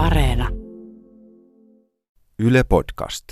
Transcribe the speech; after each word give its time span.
Areena. 0.00 0.48
Yle 2.38 2.64
Podcast. 2.64 3.24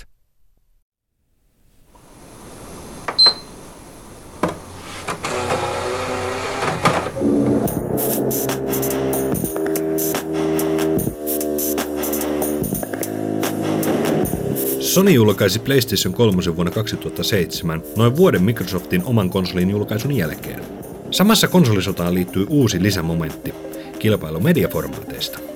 Sony 14.79 15.11
julkaisi 15.11 15.59
PlayStation 15.59 16.13
3 16.13 16.55
vuonna 16.55 16.71
2007, 16.71 17.83
noin 17.97 18.17
vuoden 18.17 18.43
Microsoftin 18.43 19.03
oman 19.05 19.29
konsolin 19.29 19.69
julkaisun 19.69 20.11
jälkeen. 20.17 20.63
Samassa 21.11 21.47
konsolisotaan 21.47 22.13
liittyy 22.13 22.45
uusi 22.49 22.83
lisämomentti, 22.83 23.53
kilpailu 23.99 24.39
mediaformaateista. 24.39 25.48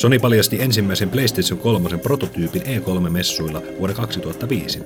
Sony 0.00 0.18
paljasti 0.18 0.62
ensimmäisen 0.62 1.10
PlayStation 1.10 1.58
3 1.58 1.98
prototyypin 1.98 2.62
E3-messuilla 2.62 3.62
vuonna 3.78 3.96
2005. 3.96 4.82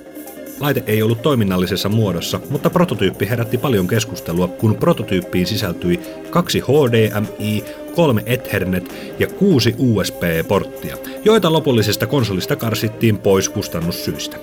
Laite 0.59 0.83
ei 0.87 1.01
ollut 1.01 1.21
toiminnallisessa 1.21 1.89
muodossa, 1.89 2.39
mutta 2.49 2.69
prototyyppi 2.69 3.29
herätti 3.29 3.57
paljon 3.57 3.87
keskustelua, 3.87 4.47
kun 4.47 4.75
prototyyppiin 4.75 5.47
sisältyi 5.47 5.99
kaksi 6.29 6.59
HDMI, 6.59 7.63
kolme 7.95 8.23
Ethernet 8.25 8.93
ja 9.19 9.27
kuusi 9.27 9.75
USB-porttia, 9.77 10.97
joita 11.25 11.53
lopullisesta 11.53 12.07
konsolista 12.07 12.55
karsittiin 12.55 13.17
pois 13.17 13.49
kustannussyistä. 13.49 14.37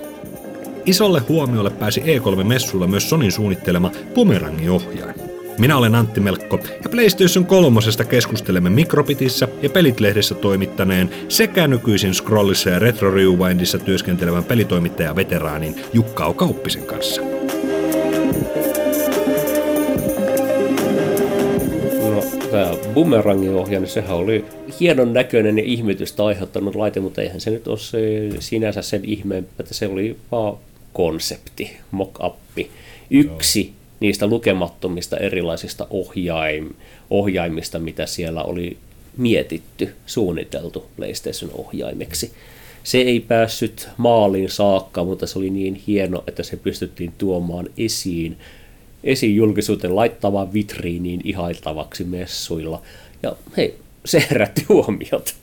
Isolle 0.85 1.19
huomiolle 1.19 1.69
pääsi 1.69 2.01
E3-messuilla 2.01 2.87
myös 2.87 3.09
Sonin 3.09 3.31
suunnittelema 3.31 3.91
bumerangiohjain. 4.15 5.32
Minä 5.57 5.77
olen 5.77 5.95
Antti 5.95 6.19
Melkko 6.19 6.59
ja 6.83 6.89
PlayStation 6.89 7.45
3 7.45 7.79
keskustelemme 8.09 8.69
Mikrobitissä 8.69 9.47
ja 9.61 9.69
Pelitlehdessä 9.69 10.35
toimittaneen 10.35 11.09
sekä 11.29 11.67
nykyisin 11.67 12.13
Scrollissa 12.13 12.69
ja 12.69 12.79
Retro 12.79 13.11
Rewindissa 13.11 13.79
työskentelevän 13.79 14.43
pelitoimittaja 14.43 15.15
veteraanin 15.15 15.75
Jukka 15.93 16.33
Kauppisen 16.33 16.85
kanssa. 16.85 17.21
No, 22.01 22.23
tämä 22.51 22.75
bumerangin 22.93 23.55
ohjain, 23.55 23.81
niin 23.81 23.91
sehän 23.91 24.17
oli 24.17 24.45
hienon 24.79 25.13
näköinen 25.13 25.57
ja 25.57 25.63
ihmetystä 25.63 26.25
aiheuttanut 26.25 26.75
laite, 26.75 26.99
mutta 26.99 27.21
eihän 27.21 27.41
se 27.41 27.49
nyt 27.49 27.67
ole 27.67 27.77
se, 27.77 28.29
sinänsä 28.39 28.81
sen 28.81 29.05
ihmeen, 29.05 29.47
että 29.59 29.73
se 29.73 29.87
oli 29.87 30.17
vaan 30.31 30.57
konsepti, 30.93 31.77
mock-appi. 31.91 32.69
Yksi 33.09 33.73
niistä 34.03 34.27
lukemattomista 34.27 35.17
erilaisista 35.17 35.87
ohjaim, 35.89 36.69
ohjaimista, 37.09 37.79
mitä 37.79 38.05
siellä 38.05 38.43
oli 38.43 38.77
mietitty, 39.17 39.95
suunniteltu 40.05 40.85
PlayStation-ohjaimeksi. 40.95 42.31
Se 42.83 42.97
ei 42.97 43.19
päässyt 43.19 43.89
maaliin 43.97 44.49
saakka, 44.49 45.03
mutta 45.03 45.27
se 45.27 45.39
oli 45.39 45.49
niin 45.49 45.75
hieno, 45.87 46.23
että 46.27 46.43
se 46.43 46.57
pystyttiin 46.57 47.13
tuomaan 47.17 47.69
esiin, 47.77 48.37
esiin 49.03 49.35
julkisuuteen 49.35 49.95
laittamaan 49.95 50.53
vitriiniin 50.53 51.21
ihailtavaksi 51.23 52.03
messuilla. 52.03 52.81
Ja 53.23 53.35
hei, 53.57 53.75
se 54.05 54.27
herätti 54.29 54.65
huomiota. 54.69 55.33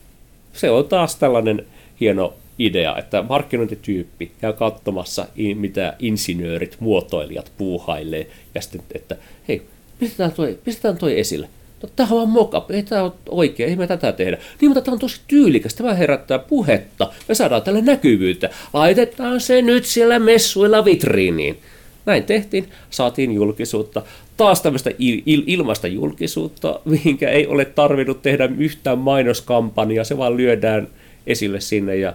Se 0.52 0.70
on 0.70 0.88
taas 0.88 1.16
tällainen 1.16 1.66
hieno 2.00 2.34
idea, 2.60 2.98
että 2.98 3.22
markkinointityyppi 3.22 4.32
käy 4.40 4.52
katsomassa, 4.52 5.26
mitä 5.54 5.96
insinöörit, 5.98 6.76
muotoilijat 6.80 7.52
puuhailee, 7.58 8.26
ja 8.54 8.60
sitten, 8.60 8.80
että 8.94 9.16
hei, 9.48 9.62
pistetään 9.98 10.32
toi, 10.32 10.58
pistetään 10.64 10.96
toi 10.96 11.20
esille. 11.20 11.48
No, 11.82 11.88
tämä 11.96 12.08
on 12.10 12.16
vaan 12.16 12.28
mock 12.28 12.70
ei 12.70 12.82
tämä 12.82 13.02
ole 13.02 13.12
oikein, 13.28 13.70
ei 13.70 13.76
me 13.76 13.86
tätä 13.86 14.12
tehdä. 14.12 14.38
Niin, 14.60 14.68
mutta 14.68 14.80
tämä 14.80 14.92
on 14.92 14.98
tosi 14.98 15.20
tyylikäs, 15.28 15.74
tämä 15.74 15.94
herättää 15.94 16.38
puhetta, 16.38 17.12
me 17.28 17.34
saadaan 17.34 17.62
tälle 17.62 17.80
näkyvyyttä. 17.80 18.50
Laitetaan 18.72 19.40
se 19.40 19.62
nyt 19.62 19.84
siellä 19.84 20.18
messuilla 20.18 20.84
vitriiniin. 20.84 21.58
Näin 22.06 22.24
tehtiin, 22.24 22.68
saatiin 22.90 23.32
julkisuutta. 23.32 24.02
Taas 24.36 24.62
tämmöistä 24.62 24.90
il- 24.90 25.22
il- 25.26 25.44
ilmaista 25.46 25.86
julkisuutta, 25.86 26.80
mihinkä 26.84 27.30
ei 27.30 27.46
ole 27.46 27.64
tarvinnut 27.64 28.22
tehdä 28.22 28.48
yhtään 28.58 28.98
mainoskampanjaa, 28.98 30.04
se 30.04 30.18
vaan 30.18 30.36
lyödään 30.36 30.88
esille 31.26 31.60
sinne 31.60 31.96
ja 31.96 32.12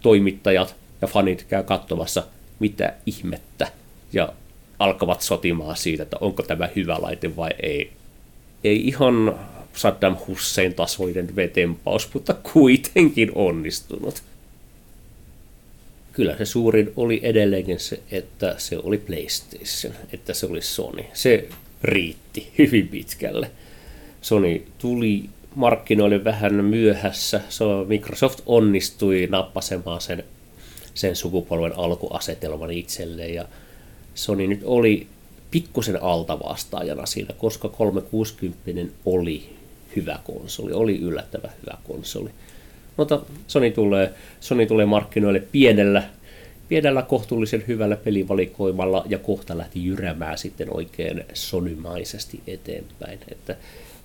toimittajat 0.00 0.76
ja 1.00 1.08
fanit 1.08 1.46
käy 1.48 1.62
katsomassa, 1.62 2.22
mitä 2.58 2.94
ihmettä, 3.06 3.72
ja 4.12 4.32
alkavat 4.78 5.22
sotimaan 5.22 5.76
siitä, 5.76 6.02
että 6.02 6.16
onko 6.20 6.42
tämä 6.42 6.68
hyvä 6.76 6.96
laite 7.00 7.36
vai 7.36 7.50
ei. 7.62 7.92
Ei 8.64 8.86
ihan 8.86 9.38
Saddam 9.72 10.16
Hussein 10.26 10.74
tasoinen 10.74 11.36
vetempaus, 11.36 12.14
mutta 12.14 12.34
kuitenkin 12.52 13.32
onnistunut. 13.34 14.22
Kyllä 16.12 16.36
se 16.36 16.44
suurin 16.44 16.92
oli 16.96 17.20
edelleenkin 17.22 17.80
se, 17.80 18.00
että 18.10 18.54
se 18.58 18.78
oli 18.82 18.98
PlayStation, 18.98 19.94
että 20.12 20.34
se 20.34 20.46
oli 20.46 20.62
Sony. 20.62 21.04
Se 21.12 21.48
riitti 21.82 22.52
hyvin 22.58 22.88
pitkälle. 22.88 23.50
Sony 24.20 24.62
tuli 24.78 25.24
markkinoille 25.58 26.24
vähän 26.24 26.64
myöhässä. 26.64 27.40
So, 27.48 27.84
Microsoft 27.88 28.40
onnistui 28.46 29.28
nappasemaan 29.30 30.00
sen, 30.00 30.24
sen 30.94 31.16
sukupolven 31.16 31.78
alkuasetelman 31.78 32.70
itselleen 32.70 33.34
ja 33.34 33.44
Sony 34.14 34.46
nyt 34.46 34.60
oli 34.64 35.06
pikkusen 35.50 36.02
altavastaajana 36.02 37.06
siinä, 37.06 37.34
koska 37.38 37.68
360 37.68 38.94
oli 39.04 39.56
hyvä 39.96 40.18
konsoli, 40.24 40.72
oli 40.72 40.98
yllättävän 40.98 41.52
hyvä 41.62 41.78
konsoli. 41.88 42.30
Mutta 42.96 43.20
Sony 43.46 43.70
tulee, 43.70 44.12
Sony 44.40 44.66
tulee 44.66 44.86
markkinoille 44.86 45.42
pienellä, 45.52 46.02
pienellä 46.68 47.02
kohtuullisen 47.02 47.64
hyvällä 47.68 47.96
pelivalikoimalla 47.96 49.04
ja 49.08 49.18
kohta 49.18 49.58
lähti 49.58 49.84
jyrämään 49.84 50.38
sitten 50.38 50.76
oikein 50.76 51.24
sonymaisesti 51.34 52.40
eteenpäin. 52.46 53.18
Että 53.28 53.56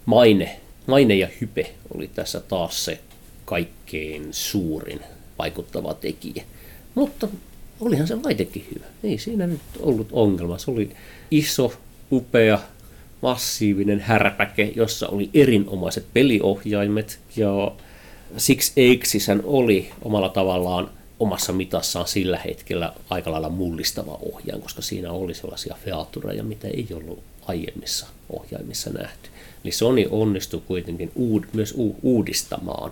maine 0.05 0.59
maine 0.87 1.15
ja 1.15 1.27
hype 1.41 1.71
oli 1.95 2.07
tässä 2.07 2.39
taas 2.39 2.85
se 2.85 2.99
kaikkein 3.45 4.27
suurin 4.31 4.99
vaikuttava 5.39 5.93
tekijä. 5.93 6.43
Mutta 6.95 7.27
olihan 7.79 8.07
se 8.07 8.15
laitekin 8.23 8.67
hyvä. 8.75 8.85
Ei 9.03 9.17
siinä 9.17 9.47
nyt 9.47 9.61
ollut 9.79 10.07
ongelma. 10.11 10.57
Se 10.57 10.71
oli 10.71 10.89
iso, 11.31 11.73
upea, 12.11 12.59
massiivinen 13.21 13.99
härpäke, 13.99 14.71
jossa 14.75 15.07
oli 15.07 15.29
erinomaiset 15.33 16.05
peliohjaimet 16.13 17.19
ja 17.35 17.71
Six 18.37 18.71
Eiksisän 18.77 19.41
oli 19.43 19.89
omalla 20.01 20.29
tavallaan 20.29 20.89
omassa 21.19 21.53
mitassaan 21.53 22.07
sillä 22.07 22.37
hetkellä 22.37 22.93
aika 23.09 23.31
lailla 23.31 23.49
mullistava 23.49 24.19
ohjain, 24.21 24.61
koska 24.61 24.81
siinä 24.81 25.11
oli 25.11 25.33
sellaisia 25.33 25.75
featureja, 25.85 26.43
mitä 26.43 26.67
ei 26.67 26.87
ollut 26.93 27.23
aiemmissa 27.47 28.07
ohjaimissa 28.29 28.89
nähty. 28.89 29.29
Eli 29.63 29.71
Sony 29.71 30.07
onnistui 30.09 30.61
kuitenkin 30.67 31.11
uud, 31.15 31.43
myös 31.53 31.73
u, 31.77 31.95
uudistamaan 32.01 32.91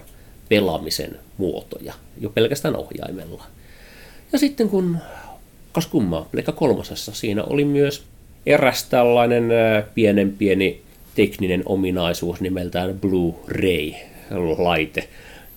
pelaamisen 0.49 1.19
muotoja 1.37 1.93
jo 2.21 2.29
pelkästään 2.29 2.75
ohjaimella. 2.75 3.43
Ja 4.31 4.39
sitten 4.39 4.69
kun, 4.69 4.97
kas 5.71 5.87
kummaa, 5.87 6.27
Pleikka 6.31 6.51
kolmosessa 6.51 7.11
siinä 7.11 7.43
oli 7.43 7.65
myös 7.65 8.03
eräs 8.45 8.83
tällainen 8.83 9.43
pienen 9.95 10.31
pieni 10.31 10.81
tekninen 11.15 11.63
ominaisuus 11.65 12.41
nimeltään 12.41 12.99
Blu-ray-laite, 12.99 15.07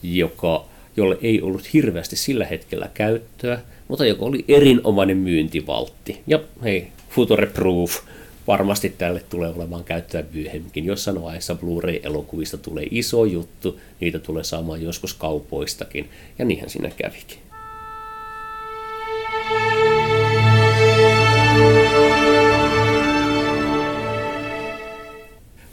joka, 0.02 0.64
jolle 0.96 1.18
ei 1.22 1.42
ollut 1.42 1.72
hirveästi 1.72 2.16
sillä 2.16 2.44
hetkellä 2.44 2.90
käyttöä, 2.94 3.60
mutta 3.88 4.06
joka 4.06 4.24
oli 4.24 4.44
erinomainen 4.48 5.16
myyntivaltti. 5.16 6.20
Ja 6.26 6.40
hei, 6.62 6.88
Future 7.10 7.46
Proof 7.46 8.00
varmasti 8.46 8.94
tälle 8.98 9.22
tulee 9.30 9.52
olemaan 9.56 9.84
käyttöä 9.84 10.24
myöhemminkin. 10.32 10.84
Jossain 10.84 11.22
vaiheessa 11.22 11.54
Blu-ray-elokuvista 11.54 12.58
tulee 12.58 12.86
iso 12.90 13.24
juttu, 13.24 13.80
niitä 14.00 14.18
tulee 14.18 14.44
saamaan 14.44 14.82
joskus 14.82 15.14
kaupoistakin, 15.14 16.10
ja 16.38 16.44
niinhän 16.44 16.70
siinä 16.70 16.90
kävikin. 16.96 17.38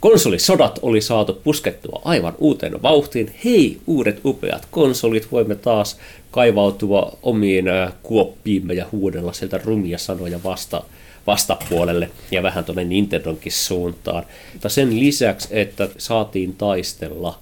Konsolisodat 0.00 0.78
oli 0.82 1.00
saatu 1.00 1.40
puskettua 1.44 2.02
aivan 2.04 2.34
uuteen 2.38 2.82
vauhtiin. 2.82 3.34
Hei, 3.44 3.78
uudet 3.86 4.20
upeat 4.24 4.66
konsolit, 4.70 5.32
voimme 5.32 5.54
taas 5.54 5.98
kaivautua 6.30 7.18
omiin 7.22 7.68
äh, 7.68 7.92
kuoppiimme 8.02 8.74
ja 8.74 8.86
huudella 8.92 9.32
sieltä 9.32 9.60
rumia 9.64 9.98
sanoja 9.98 10.40
vasta 10.44 10.82
vastapuolelle 11.26 12.10
ja 12.30 12.42
vähän 12.42 12.64
tuonne 12.64 12.84
Nintendonkin 12.84 13.52
suuntaan. 13.52 14.24
Mutta 14.52 14.68
sen 14.68 15.00
lisäksi, 15.00 15.48
että 15.50 15.88
saatiin 15.98 16.54
taistella 16.54 17.38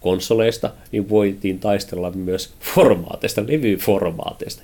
konsoleista, 0.00 0.70
niin 0.92 1.08
voitiin 1.08 1.58
taistella 1.58 2.10
myös 2.10 2.52
formaateista, 2.60 3.42
levyformaateista. 3.46 4.62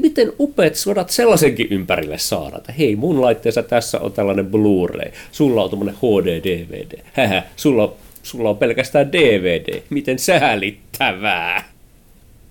Miten 0.00 0.32
upeat 0.40 0.74
sodat 0.74 1.10
sellaisenkin 1.10 1.66
ympärille 1.70 2.18
saada, 2.18 2.56
että 2.56 2.72
hei 2.72 2.96
mun 2.96 3.20
laitteessa 3.20 3.62
tässä 3.62 4.00
on 4.00 4.12
tällainen 4.12 4.46
Blu-ray, 4.46 5.12
sulla 5.32 5.62
on 5.62 5.70
tämmöinen 5.70 5.94
HD-DVD, 5.94 7.00
hähä, 7.12 7.42
sulla 7.56 7.82
on 7.82 7.92
sulla 8.24 8.50
on 8.50 8.56
pelkästään 8.56 9.12
DVD. 9.12 9.82
Miten 9.90 10.18
säälittävää. 10.18 11.68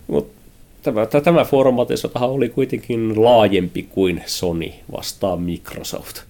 Mutta 0.08 0.43
tämä, 0.84 1.06
tämä 1.06 1.46
formaatisotahan 1.46 2.30
oli 2.30 2.50
kuitenkin 2.50 3.24
laajempi 3.24 3.84
kuin 3.84 4.24
Sony 4.26 4.72
vastaan 4.92 5.42
Microsoft. 5.42 6.22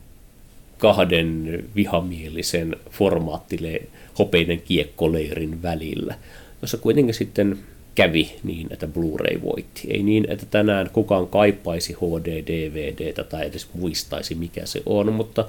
Kahden 0.78 1.64
vihamielisen 1.76 2.76
formaattile 2.90 3.82
hopeinen 4.20 4.62
kiekkoleirin 4.62 5.62
välillä, 5.62 6.16
jossa 6.62 6.78
kuitenkin 6.78 7.14
sitten 7.14 7.60
kävi 7.96 8.36
niin, 8.44 8.68
että 8.72 8.88
Blu-ray 8.88 9.42
voitti. 9.42 9.88
Ei 9.90 10.04
niin, 10.04 10.26
että 10.30 10.46
tänään 10.46 10.90
kukaan 10.94 11.28
kaipaisi 11.28 11.94
HD-DVDtä 11.94 13.24
tai 13.24 13.46
edes 13.46 13.68
muistaisi, 13.74 14.36
mikä 14.36 14.66
se 14.66 14.82
on, 14.86 15.14
mutta 15.14 15.46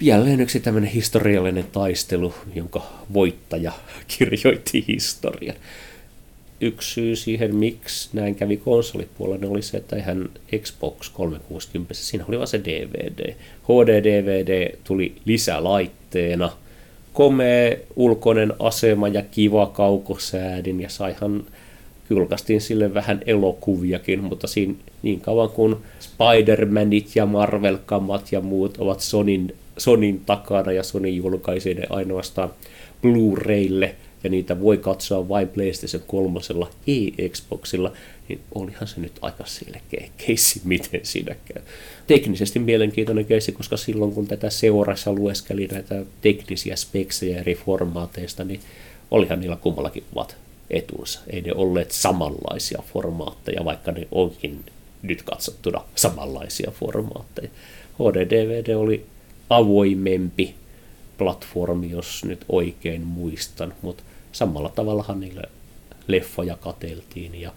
jälleen 0.00 0.40
yksi 0.40 0.60
tämmöinen 0.60 0.90
historiallinen 0.90 1.66
taistelu, 1.72 2.34
jonka 2.54 2.82
voittaja 3.12 3.72
kirjoitti 4.18 4.84
historian. 4.88 5.56
Yksi 6.60 6.92
syy 6.92 7.16
siihen, 7.16 7.56
miksi 7.56 8.08
näin 8.12 8.34
kävi 8.34 8.56
konsolipuolella, 8.56 9.50
oli 9.50 9.62
se, 9.62 9.76
että 9.76 9.96
eihän 9.96 10.28
Xbox 10.58 11.10
360, 11.10 11.94
siinä 11.94 12.24
oli 12.28 12.38
vain 12.38 12.48
se 12.48 12.60
DVD. 12.64 13.34
HD-DVD 13.64 14.76
tuli 14.84 15.16
lisälaitteena, 15.24 16.52
komea 17.12 17.76
ulkoinen 17.96 18.52
asema 18.58 19.08
ja 19.08 19.22
kiva 19.30 19.66
kaukosäädin, 19.66 20.80
ja 20.80 20.88
saihan 20.88 21.44
julkaistiin 22.10 22.60
sille 22.60 22.94
vähän 22.94 23.20
elokuviakin, 23.26 24.24
mutta 24.24 24.46
siinä 24.46 24.74
niin 25.02 25.20
kauan 25.20 25.50
kuin 25.50 25.76
Spider-Manit 26.00 27.10
ja 27.14 27.26
Marvel-kamat 27.26 28.32
ja 28.32 28.40
muut 28.40 28.78
ovat 28.78 29.00
Sonin 29.00 29.54
Sonin 29.78 30.22
takana 30.26 30.72
ja 30.72 30.82
Sony 30.82 31.08
julkaisi 31.08 31.74
ne 31.74 31.82
ainoastaan 31.90 32.50
Blu-raylle 33.02 33.94
ja 34.24 34.30
niitä 34.30 34.60
voi 34.60 34.78
katsoa 34.78 35.28
vain 35.28 35.48
PlayStation 35.48 36.02
3, 36.06 36.40
ei 36.86 37.14
Xboxilla, 37.28 37.92
niin 38.28 38.40
olihan 38.54 38.88
se 38.88 39.00
nyt 39.00 39.12
aika 39.22 39.44
selkeä 39.46 40.08
keissi, 40.16 40.60
miten 40.64 41.00
siinä 41.02 41.36
käy. 41.44 41.62
Teknisesti 42.06 42.58
mielenkiintoinen 42.58 43.24
keissi, 43.24 43.52
koska 43.52 43.76
silloin 43.76 44.12
kun 44.12 44.26
tätä 44.26 44.50
seurassa 44.50 45.12
lueskeli 45.12 45.66
näitä 45.66 46.02
teknisiä 46.20 46.76
speksejä 46.76 47.40
eri 47.40 47.54
formaateista, 47.54 48.44
niin 48.44 48.60
olihan 49.10 49.40
niillä 49.40 49.56
kummallakin 49.56 50.04
ovat 50.14 50.36
etunsa. 50.70 51.20
Ei 51.30 51.40
ne 51.40 51.52
olleet 51.54 51.92
samanlaisia 51.92 52.82
formaatteja, 52.92 53.64
vaikka 53.64 53.92
ne 53.92 54.08
onkin 54.10 54.64
nyt 55.02 55.22
katsottuna 55.22 55.80
samanlaisia 55.94 56.70
formaatteja. 56.70 57.48
HD-DVD 57.98 58.74
oli 58.74 59.06
avoimempi 59.50 60.54
platformi, 61.18 61.90
jos 61.90 62.24
nyt 62.24 62.44
oikein 62.48 63.02
muistan, 63.02 63.74
mutta 63.82 64.02
samalla 64.32 64.68
tavallahan 64.68 65.20
niille 65.20 65.42
leffoja 66.06 66.56
kateltiin 66.56 67.40
ja 67.40 67.52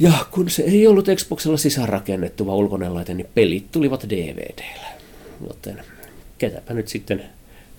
ja 0.00 0.12
kun 0.30 0.50
se 0.50 0.62
ei 0.62 0.86
ollut 0.86 1.06
Xboxilla 1.14 1.56
sisäänrakennettu 1.56 2.46
vaan 2.46 2.58
ulkoinen 2.58 2.94
laite, 2.94 3.14
niin 3.14 3.28
pelit 3.34 3.72
tulivat 3.72 4.04
DVDllä. 4.08 4.88
Joten 5.48 5.84
ketäpä 6.38 6.74
nyt 6.74 6.88
sitten 6.88 7.24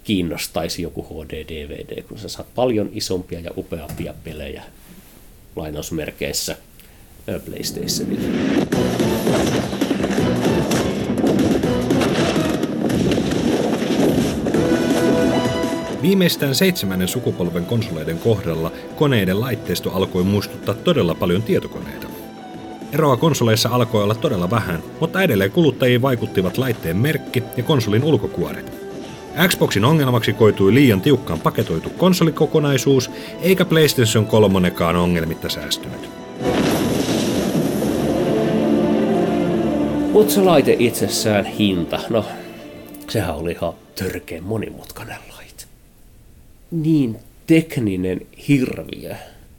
kiinnostaisi 0.04 0.82
joku 0.82 1.04
HD-DVD, 1.04 2.04
kun 2.04 2.18
sä 2.18 2.30
saat 2.30 2.56
paljon 2.56 2.90
isompia 2.94 3.40
ja 3.40 3.52
upeampia 3.58 4.14
pelejä 4.24 4.64
lainausmerkeissä 5.56 6.58
PlayStationilla. 7.46 8.99
Viimeistään 16.10 16.56
seitsemännen 16.56 17.08
sukupolven 17.08 17.66
konsoleiden 17.66 18.20
kohdalla 18.20 18.72
koneiden 18.96 19.40
laitteisto 19.40 19.92
alkoi 19.92 20.24
muistuttaa 20.24 20.76
todella 20.76 21.16
paljon 21.16 21.44
tietokoneita. 21.44 22.08
Eroa 22.94 23.18
konsoleissa 23.18 23.70
alkoi 23.70 24.04
olla 24.04 24.16
todella 24.16 24.50
vähän, 24.50 24.84
mutta 25.00 25.22
edelleen 25.22 25.52
kuluttajiin 25.52 26.02
vaikuttivat 26.02 26.58
laitteen 26.58 26.98
merkki 26.98 27.44
ja 27.58 27.64
konsolin 27.64 28.04
ulkokuoret. 28.04 28.72
Xboxin 29.48 29.86
ongelmaksi 29.86 30.34
koitui 30.34 30.74
liian 30.74 31.02
tiukkaan 31.02 31.40
paketoitu 31.40 31.90
konsolikokonaisuus, 31.90 33.12
eikä 33.42 33.66
PlayStation 33.66 34.26
3 34.26 34.72
ongelmitta 35.02 35.50
säästynyt. 35.50 36.10
Mutta 40.12 40.34
se 40.34 40.42
laite 40.42 40.76
itsessään 40.80 41.46
hinta, 41.46 42.00
no 42.10 42.26
sehän 43.10 43.36
oli 43.36 43.52
ihan 43.52 43.74
törkeän 43.96 44.44
monimutkainen 44.44 45.18
niin 46.72 47.18
tekninen 47.48 48.22
hirviö. 48.48 49.16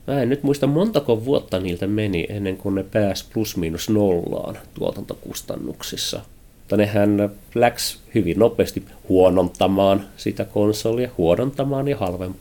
Mä 0.06 0.22
en 0.22 0.28
nyt 0.28 0.42
muista 0.42 0.66
montako 0.66 1.24
vuotta 1.24 1.60
niiltä 1.60 1.86
meni 1.86 2.26
ennen 2.28 2.56
kuin 2.56 2.74
ne 2.74 2.82
pääsi 2.82 3.24
plus 3.32 3.56
miinus 3.56 3.88
nollaan 3.88 4.58
tuotantokustannuksissa. 4.74 6.20
Mutta 6.58 6.76
nehän 6.76 7.30
läks 7.54 7.98
hyvin 8.14 8.38
nopeasti 8.38 8.82
huonontamaan 9.08 10.04
sitä 10.16 10.44
konsolia, 10.44 11.10
huonontamaan 11.18 11.88
ja 11.88 11.96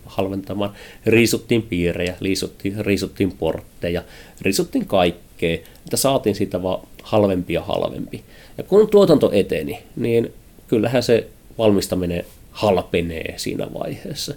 halventamaan. 0.06 0.71
Riisuttiin 1.06 1.62
piirejä, 1.62 2.16
riisuttiin, 2.21 2.86
riisuttiin 2.86 3.31
portteja, 3.31 4.04
riisuttiin 4.42 4.86
kaikkea, 4.86 5.54
että 5.54 5.98
saatiin 5.98 6.36
siitä 6.36 6.63
vaan 6.63 6.88
halvempi 7.04 7.54
ja 7.54 7.62
halvempi. 7.62 8.24
Ja 8.57 8.63
kun 8.63 8.89
tuotanto 8.89 9.31
eteni, 9.33 9.80
niin 9.95 10.33
kyllähän 10.68 11.04
se 11.04 11.27
valmistaminen 11.57 12.25
halpenee 12.59 13.33
siinä 13.38 13.67
vaiheessa. 13.73 14.33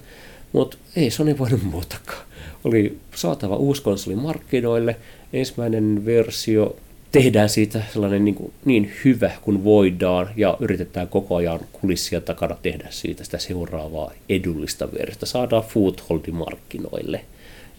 Mutta 0.52 0.76
ei 0.96 1.10
Sony 1.10 1.38
voinut 1.38 1.62
muutakaan. 1.62 2.26
Oli 2.64 2.98
saatava 3.14 3.56
uusi 3.56 3.82
konsoli 3.82 4.16
markkinoille, 4.16 4.96
ensimmäinen 5.32 6.04
versio, 6.04 6.76
tehdään 7.12 7.48
siitä 7.48 7.82
sellainen 7.92 8.24
niin, 8.24 8.34
kuin, 8.34 8.52
niin 8.64 8.92
hyvä 9.04 9.30
kuin 9.42 9.64
voidaan 9.64 10.28
ja 10.36 10.56
yritetään 10.60 11.08
koko 11.08 11.36
ajan 11.36 11.60
kulissia 11.72 12.20
takana 12.20 12.56
tehdä 12.62 12.86
siitä 12.90 13.24
sitä 13.24 13.38
seuraavaa 13.38 14.12
edullista 14.28 14.92
versiota. 14.92 15.26
Saadaan 15.26 15.64
footholdi 15.64 16.30
markkinoille 16.30 17.24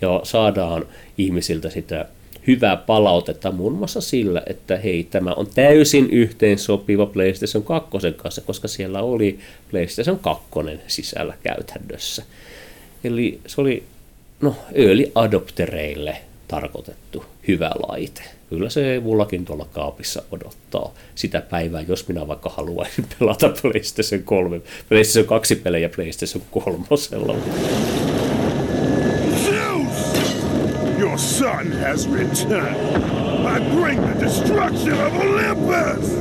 ja 0.02 0.22
saadaan 0.24 0.86
ihmisiltä 1.18 1.70
sitä 1.70 2.06
hyvää 2.48 2.78
palautetta 2.78 3.52
muun 3.52 3.74
muassa 3.74 4.02
sillä, 4.02 4.44
että 4.48 4.78
hei, 4.78 5.04
tämä 5.04 5.34
on 5.34 5.48
täysin 5.56 6.10
yhteen 6.10 6.60
sopiva 6.60 7.06
PlayStation 7.06 7.64
2 7.64 7.90
kanssa, 8.16 8.42
koska 8.42 8.68
siellä 8.68 9.02
oli 9.02 9.40
PlayStation 9.72 10.20
2 10.20 10.46
sisällä 10.88 11.38
käytännössä. 11.44 12.24
Eli 13.04 13.40
se 13.48 13.62
oli 13.62 13.84
no, 14.42 14.56
early 14.74 15.12
adoptereille 15.16 16.18
tarkoitettu 16.48 17.26
hyvä 17.48 17.72
laite. 17.88 18.22
Kyllä 18.50 18.70
se 18.70 19.02
mullakin 19.04 19.46
tuolla 19.46 19.68
kaapissa 19.72 20.24
odottaa 20.32 20.94
sitä 21.16 21.42
päivää, 21.42 21.82
jos 21.88 22.08
minä 22.08 22.28
vaikka 22.28 22.50
haluaisin 22.50 23.06
pelata 23.20 23.50
PlayStation 23.62 24.24
3, 24.24 24.62
PlayStation 24.90 25.28
2 25.28 25.56
pelejä 25.56 25.90
PlayStation 25.90 26.44
3. 26.52 26.86
Son 31.24 31.72
has 31.72 32.10
returned. 32.10 32.76
I 33.46 33.60
bring 33.76 34.02
the 34.02 34.26
destruction 34.26 34.94
of 34.94 35.14
Olympus! 35.16 36.12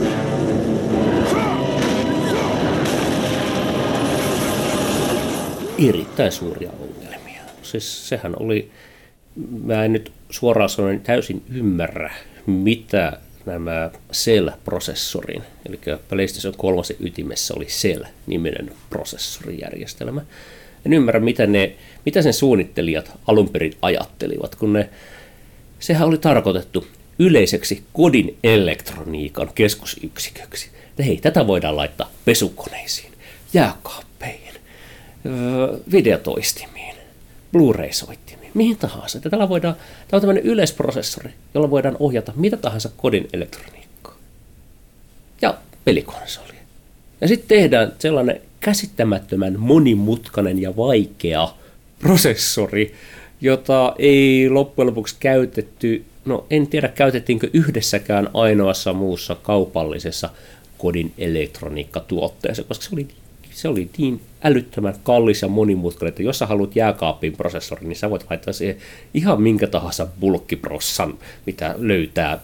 Erittäin 5.89 6.33
suuria 6.33 6.71
ongelmia. 6.71 7.43
Siis 7.63 8.09
sehän 8.09 8.35
oli, 8.41 8.71
mä 9.65 9.85
en 9.85 9.93
nyt 9.93 10.13
suoraan 10.31 10.71
sanoen 10.71 11.01
täysin 11.01 11.43
ymmärrä, 11.55 12.15
mitä 12.47 13.19
nämä 13.47 13.91
Cell-prosessorin, 14.13 15.43
eli 15.67 15.81
PlayStation 16.09 16.55
3 16.57 16.83
ytimessä 17.01 17.55
oli 17.57 17.67
Cell-niminen 17.67 18.73
prosessorijärjestelmä. 18.91 20.23
En 20.87 20.93
ymmärrä, 20.93 21.21
mitä, 21.21 21.47
ne, 21.47 21.73
mitä 22.07 22.23
sen 22.23 22.35
suunnittelijat 22.35 23.13
alun 23.27 23.49
perin 23.49 23.77
ajattelivat, 23.83 24.55
kun 24.55 24.73
ne, 24.73 24.89
sehän 25.79 26.09
oli 26.09 26.19
tarkoitettu 26.19 26.87
yleiseksi 27.19 27.83
kodin 27.93 28.37
elektroniikan 28.45 29.51
keskusyksiköksi. 29.55 30.71
Hei, 30.99 31.17
tätä 31.17 31.47
voidaan 31.47 31.77
laittaa 31.77 32.11
pesukoneisiin, 32.25 33.13
jääkaappeihin, 33.55 34.55
videotoistimiin, 35.93 36.97
Blu-ray-soittimiin, 37.53 38.51
mihin 38.55 38.77
tahansa. 38.77 39.21
Tällä 39.21 39.49
voidaan, 39.49 39.75
tämä 39.75 40.19
on 40.19 40.21
tämmöinen 40.21 40.45
yleisprosessori, 40.45 41.31
jolla 41.55 41.71
voidaan 41.71 41.97
ohjata 41.99 42.33
mitä 42.37 42.57
tahansa 42.57 42.91
kodin 42.97 43.29
elektroniikkaa. 43.33 44.17
Ja 45.43 45.55
pelikonsoli. 45.85 46.55
Ja 47.21 47.29
sitten 47.29 47.49
tehdään 47.49 47.93
sellainen 47.99 48.41
käsittämättömän 48.63 49.61
monimutkainen 49.61 50.63
ja 50.63 50.77
vaikea 50.77 51.49
prosessori, 51.99 52.95
jota 53.41 53.95
ei 53.99 54.51
loppujen 54.51 54.87
lopuksi 54.87 55.17
käytetty, 55.21 56.05
no 56.25 56.47
en 56.51 56.67
tiedä 56.67 56.89
käytettiinkö 56.89 57.51
yhdessäkään 57.53 58.29
ainoassa 58.35 58.93
muussa 58.93 59.35
kaupallisessa 59.35 60.31
kodin 60.79 61.13
elektroniikkatuotteessa, 61.19 62.65
koska 62.65 62.85
se 62.85 62.91
oli 62.93 63.09
se 63.51 63.69
oli 63.69 63.91
niin 63.99 64.21
älyttömän 64.45 64.95
kallis 65.03 65.43
ja 65.43 65.49
monimutkainen, 65.49 66.09
että 66.09 66.23
jos 66.23 66.39
sä 66.39 66.47
haluat 66.47 66.77
jääkaapin 66.77 67.33
prosessori, 67.33 67.87
niin 67.87 67.97
sä 67.97 68.11
voit 68.11 68.27
laittaa 68.31 68.53
siihen 68.53 68.77
ihan 69.15 69.43
minkä 69.43 69.67
tahansa 69.67 70.07
bulkkiprossan, 70.21 71.19
mitä 71.47 71.75
löytää 71.79 72.39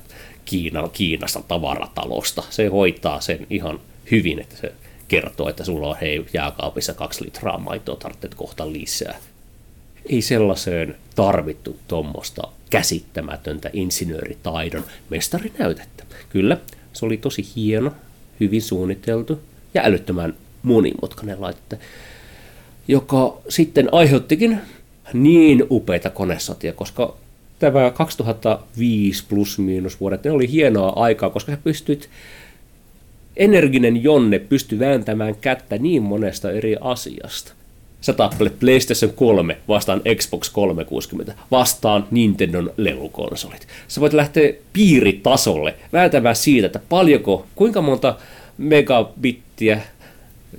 Kiina, 0.44 0.88
Kiinasta 0.88 1.42
tavaratalosta. 1.48 2.42
Se 2.50 2.66
hoitaa 2.66 3.20
sen 3.20 3.46
ihan 3.50 3.80
hyvin, 4.10 4.38
että 4.38 4.56
se 4.56 4.72
kertoo, 5.09 5.49
että 5.49 5.65
sulla 5.65 5.88
on 5.88 5.97
hei 6.00 6.27
jääkaapissa 6.33 6.95
kaksi 6.95 7.25
litraa 7.25 7.59
maitoa, 7.59 7.97
tarvitset 7.97 8.35
kohta 8.35 8.73
lisää. 8.73 9.19
Ei 10.07 10.23
sellaiseen 10.23 10.97
tarvittu 11.15 11.77
tuommoista 11.88 12.43
käsittämätöntä 12.71 13.71
insinööritaidon 13.73 14.85
mestarinäytettä. 15.11 16.05
Kyllä, 16.29 16.57
se 16.93 17.07
oli 17.07 17.17
tosi 17.17 17.47
hieno, 17.57 17.93
hyvin 18.41 18.62
suunniteltu 18.62 19.41
ja 19.75 19.83
älyttömän 19.85 20.35
monimutkainen 20.62 21.41
laite, 21.41 21.79
joka 22.88 23.41
sitten 23.49 23.88
aiheuttikin 23.95 24.61
niin 25.12 25.67
upeita 25.71 26.11
konesotia, 26.11 26.73
koska 26.73 27.17
tämä 27.59 27.91
2005 27.91 29.25
plus 29.29 29.59
miinus 29.59 30.00
vuodet, 30.00 30.25
ne 30.25 30.31
oli 30.31 30.50
hienoa 30.50 30.93
aikaa, 30.97 31.31
koska 31.31 31.53
sä 31.53 31.59
pystyt, 31.65 32.09
energinen 33.38 34.02
Jonne 34.02 34.38
pystyi 34.38 34.78
vääntämään 34.78 35.35
kättä 35.35 35.78
niin 35.78 36.02
monesta 36.02 36.50
eri 36.50 36.76
asiasta. 36.80 37.52
Sä 38.00 38.12
tappelet 38.12 38.61
PlayStation 38.61 39.12
3 39.12 39.57
vastaan 39.68 40.02
Xbox 40.16 40.50
360, 40.50 41.35
vastaan 41.50 42.07
Nintendon 42.11 42.73
lelukonsolit. 42.76 43.66
Sä 43.88 44.00
voit 44.00 44.12
lähteä 44.12 44.52
piiritasolle 44.73 45.75
vääntämään 45.92 46.37
siitä, 46.37 46.66
että 46.66 46.80
paljonko, 46.88 47.47
kuinka 47.54 47.83
monta 47.83 48.16
megabittiä 48.59 49.80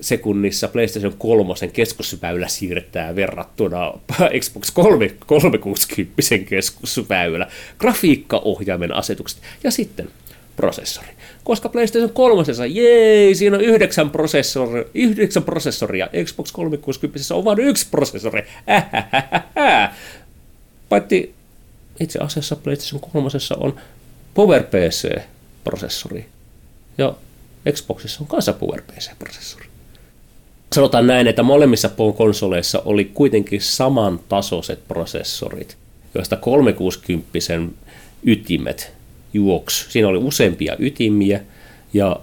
sekunnissa 0.00 0.68
PlayStation 0.68 1.14
3 1.18 1.54
keskusväylä 1.72 2.48
siirtää 2.48 3.16
verrattuna 3.16 3.92
Xbox 4.40 4.70
3, 4.70 5.10
360 5.26 6.38
keskusväylä, 6.48 7.46
grafiikkaohjaimen 7.78 8.94
asetukset 8.94 9.40
ja 9.64 9.70
sitten 9.70 10.08
prosessori. 10.60 11.08
Koska 11.44 11.68
PlayStation 11.68 12.10
3, 12.10 12.42
jee, 12.70 13.34
siinä 13.34 13.56
on 13.56 13.62
yhdeksän, 13.62 14.10
prosessori, 14.10 14.84
yhdeksän 14.94 15.42
prosessoria, 15.42 16.08
Xbox 16.24 16.52
360 16.52 17.34
on 17.34 17.44
vain 17.44 17.58
yksi 17.58 17.86
prosessori. 17.90 18.46
Paitsi 20.88 21.34
itse 22.00 22.18
asiassa 22.18 22.56
PlayStation 22.56 23.00
3 23.00 23.28
on 23.56 23.80
PowerPC-prosessori 24.34 26.24
ja 26.98 27.14
Xboxissa 27.72 28.18
on 28.20 28.26
kanssa 28.26 28.52
PowerPC-prosessori 28.52 29.70
sanotaan 30.74 31.06
näin, 31.06 31.26
että 31.26 31.42
molemmissa 31.42 31.90
konsoleissa 32.16 32.82
oli 32.84 33.04
kuitenkin 33.04 33.60
samantasoiset 33.60 34.88
prosessorit, 34.88 35.76
joista 36.14 36.36
360 36.36 37.28
ytimet 38.26 38.92
juoksi. 39.34 39.86
Siinä 39.88 40.08
oli 40.08 40.18
useampia 40.18 40.76
ytimiä 40.78 41.40
ja 41.92 42.20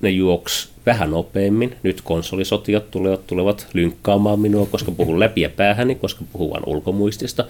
ne 0.00 0.10
juoksi 0.10 0.68
vähän 0.86 1.10
nopeammin. 1.10 1.76
Nyt 1.82 2.00
konsolisotiot 2.00 2.90
tulevat, 2.90 3.26
tulevat 3.26 3.66
lynkkaamaan 3.72 4.40
minua, 4.40 4.66
koska 4.66 4.90
puhun 4.90 5.20
läpi 5.20 5.40
ja 5.40 5.50
päähäni, 5.50 5.94
koska 5.94 6.24
puhun 6.32 6.50
vain 6.50 6.62
ulkomuistista. 6.66 7.44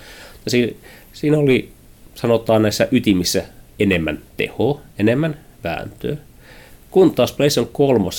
Ja 0.44 0.50
siinä, 0.50 0.72
siinä 1.12 1.38
oli, 1.38 1.68
sanotaan 2.14 2.62
näissä 2.62 2.88
ytimissä, 2.90 3.44
enemmän 3.78 4.18
tehoa, 4.36 4.80
enemmän 4.98 5.38
vääntöä. 5.64 6.16
Kun 6.90 7.14
taas 7.14 7.32
PlayStation 7.32 7.72
3 7.72 8.10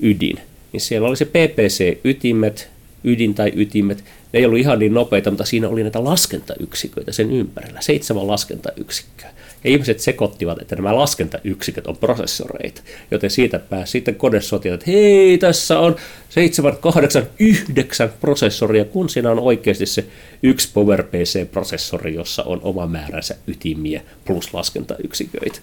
ydin 0.00 0.40
niin 0.72 0.80
siellä 0.80 1.08
oli 1.08 1.16
se 1.16 1.24
PPC-ytimet, 1.24 2.68
ydin 3.04 3.34
tai 3.34 3.52
ytimet, 3.56 4.04
ne 4.32 4.38
ei 4.38 4.44
ollut 4.44 4.58
ihan 4.58 4.78
niin 4.78 4.94
nopeita, 4.94 5.30
mutta 5.30 5.44
siinä 5.44 5.68
oli 5.68 5.82
näitä 5.82 6.04
laskentayksiköitä 6.04 7.12
sen 7.12 7.30
ympärillä, 7.30 7.80
seitsemän 7.80 8.26
laskentayksikköä. 8.26 9.30
Ja 9.64 9.70
ihmiset 9.70 10.00
sekoittivat, 10.00 10.62
että 10.62 10.76
nämä 10.76 10.96
laskentayksiköt 10.96 11.86
on 11.86 11.96
prosessoreita, 11.96 12.82
joten 13.10 13.30
siitä 13.30 13.58
pääsi 13.58 13.92
sitten 13.92 14.14
konesotia, 14.14 14.74
että 14.74 14.90
hei, 14.90 15.38
tässä 15.38 15.78
on 15.78 15.96
7, 16.28 16.76
8, 16.76 17.26
9 17.38 18.12
prosessoria, 18.20 18.84
kun 18.84 19.08
siinä 19.08 19.30
on 19.30 19.38
oikeasti 19.38 19.86
se 19.86 20.06
yksi 20.42 20.68
PowerPC-prosessori, 20.74 22.14
jossa 22.14 22.42
on 22.42 22.60
oma 22.62 22.86
määränsä 22.86 23.36
ytimiä 23.46 24.02
plus 24.24 24.54
laskentayksiköitä. 24.54 25.60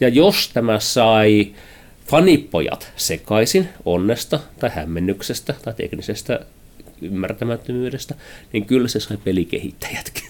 Ja 0.00 0.08
jos 0.08 0.50
tämä 0.54 0.80
sai 0.80 1.52
fanipojat 2.06 2.92
sekaisin 2.96 3.68
onnesta 3.84 4.40
tai 4.58 4.70
hämmennyksestä 4.74 5.54
tai 5.64 5.74
teknisestä 5.74 6.40
ymmärtämättömyydestä, 7.02 8.14
niin 8.52 8.66
kyllä 8.66 8.88
se 8.88 9.00
sai 9.00 9.16
pelikehittäjätkin. 9.16 10.24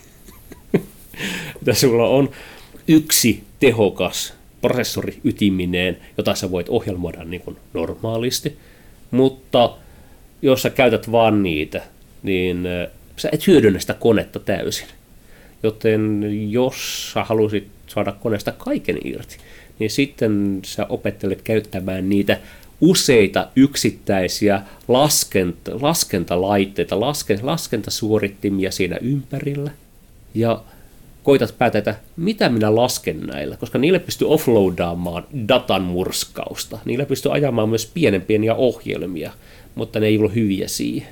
Tässä 1.64 1.80
sulla 1.80 2.08
on 2.08 2.30
yksi 2.90 3.44
tehokas 3.60 4.34
prosessori 4.60 5.20
ytimineen, 5.24 5.96
jota 6.18 6.34
sä 6.34 6.50
voit 6.50 6.68
ohjelmoida 6.68 7.24
niin 7.24 7.40
kuin 7.40 7.56
normaalisti, 7.74 8.56
mutta 9.10 9.76
jos 10.42 10.62
sä 10.62 10.70
käytät 10.70 11.12
vaan 11.12 11.42
niitä, 11.42 11.82
niin 12.22 12.68
sä 13.16 13.28
et 13.32 13.46
hyödynnä 13.46 13.78
sitä 13.78 13.94
konetta 13.94 14.38
täysin. 14.38 14.86
Joten 15.62 16.22
jos 16.50 17.10
sä 17.12 17.24
halusit 17.24 17.68
saada 17.86 18.12
koneesta 18.12 18.52
kaiken 18.52 18.98
irti, 19.04 19.36
niin 19.78 19.90
sitten 19.90 20.60
sä 20.64 20.86
opettelet 20.88 21.42
käyttämään 21.42 22.08
niitä 22.08 22.40
useita 22.80 23.48
yksittäisiä 23.56 24.62
laskenta, 24.88 25.72
laskentalaitteita, 25.80 27.00
laske, 27.00 27.38
laskentasuorittimia 27.42 28.70
siinä 28.70 28.96
ympärillä. 28.96 29.70
Ja 30.34 30.62
koitat 31.22 31.54
päätä, 31.58 31.94
mitä 32.16 32.48
minä 32.48 32.76
lasken 32.76 33.20
näillä, 33.20 33.56
koska 33.56 33.78
niille 33.78 33.98
pystyy 33.98 34.28
offloadaamaan 34.28 35.26
datan 35.48 35.82
murskausta. 35.82 36.78
Niillä 36.84 37.06
pystyy 37.06 37.32
ajamaan 37.32 37.68
myös 37.68 37.90
pienen 37.94 38.22
pieniä 38.22 38.54
ohjelmia, 38.54 39.32
mutta 39.74 40.00
ne 40.00 40.06
ei 40.06 40.18
ole 40.18 40.34
hyviä 40.34 40.68
siihen. 40.68 41.08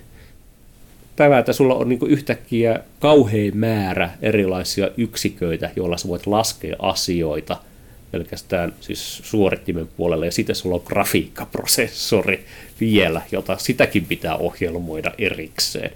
Tämä, 1.16 1.38
että 1.38 1.52
sulla 1.52 1.74
on 1.74 1.88
niin 1.88 1.98
yhtäkkiä 2.06 2.80
kauhean 3.00 3.56
määrä 3.56 4.10
erilaisia 4.22 4.90
yksiköitä, 4.96 5.70
joilla 5.76 5.96
sä 5.96 6.08
voit 6.08 6.26
laskea 6.26 6.76
asioita– 6.78 7.56
pelkästään 8.10 8.74
siis 8.80 9.20
suorittimen 9.24 9.88
puolella, 9.96 10.24
ja 10.24 10.32
sitten 10.32 10.56
sulla 10.56 10.76
on 10.76 10.82
grafiikkaprosessori 10.86 12.44
vielä, 12.80 13.22
jota 13.32 13.56
sitäkin 13.56 14.04
pitää 14.04 14.36
ohjelmoida 14.36 15.12
erikseen. 15.18 15.90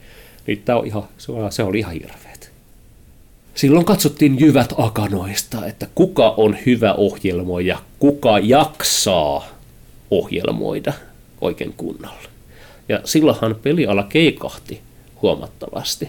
Niin 0.47 0.62
tämä 0.64 0.78
on 0.78 0.87
ihan, 0.87 1.04
se 1.50 1.62
oli 1.62 1.78
ihan 1.78 1.92
hirveet. 1.92 2.32
Silloin 3.54 3.85
katsottiin 3.85 4.40
jyvät 4.40 4.75
akanoista, 4.78 5.66
että 5.66 5.87
kuka 5.94 6.35
on 6.37 6.56
hyvä 6.66 6.92
ohjelmoija, 6.92 7.78
kuka 7.99 8.38
jaksaa 8.38 9.49
ohjelmoida 10.11 10.92
oikein 11.40 11.75
kunnolla. 11.76 12.28
Ja 12.88 13.00
silloinhan 13.04 13.56
peliala 13.62 14.02
keikahti 14.02 14.80
huomattavasti, 15.23 16.09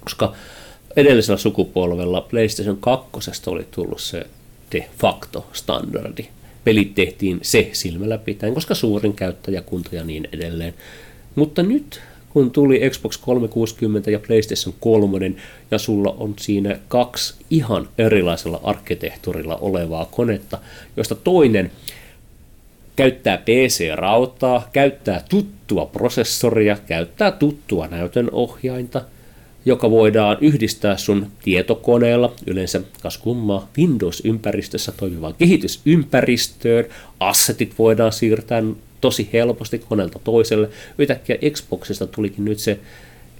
koska 0.00 0.32
edellisellä 0.96 1.38
sukupolvella 1.38 2.20
PlayStation 2.20 2.76
2 2.76 3.08
oli 3.46 3.66
tullut 3.70 4.00
se 4.00 4.26
de 4.72 4.88
facto 4.98 5.46
standardi. 5.52 6.26
Pelit 6.64 6.94
tehtiin 6.94 7.38
se 7.42 7.70
silmällä 7.72 8.18
pitäen, 8.18 8.54
koska 8.54 8.74
suurin 8.74 9.12
käyttäjäkunta 9.12 9.96
ja 9.96 10.04
niin 10.04 10.28
edelleen. 10.32 10.74
Mutta 11.34 11.62
nyt 11.62 12.00
kun 12.36 12.50
tuli 12.50 12.90
Xbox 12.90 13.18
360 13.18 14.10
ja 14.10 14.18
PlayStation 14.18 14.74
3, 14.80 15.32
ja 15.70 15.78
sulla 15.78 16.14
on 16.18 16.34
siinä 16.38 16.78
kaksi 16.88 17.34
ihan 17.50 17.88
erilaisella 17.98 18.60
arkkitehtuurilla 18.62 19.56
olevaa 19.56 20.04
konetta, 20.04 20.58
josta 20.96 21.14
toinen 21.14 21.72
käyttää 22.96 23.36
PC-rautaa, 23.36 24.68
käyttää 24.72 25.24
tuttua 25.28 25.86
prosessoria, 25.86 26.76
käyttää 26.86 27.30
tuttua 27.30 27.86
näytönohjainta– 27.86 29.02
joka 29.66 29.90
voidaan 29.90 30.38
yhdistää 30.40 30.96
sun 30.96 31.26
tietokoneella, 31.42 32.32
yleensä 32.46 32.80
kas 33.02 33.18
kummaa 33.18 33.68
Windows-ympäristössä 33.78 34.92
toimivaan 34.96 35.34
kehitysympäristöön. 35.38 36.84
Assetit 37.20 37.74
voidaan 37.78 38.12
siirtää 38.12 38.62
tosi 39.00 39.28
helposti 39.32 39.78
koneelta 39.78 40.18
toiselle. 40.24 40.68
Yhtäkkiä 40.98 41.36
Xboxista 41.50 42.06
tulikin 42.06 42.44
nyt 42.44 42.58
se 42.58 42.78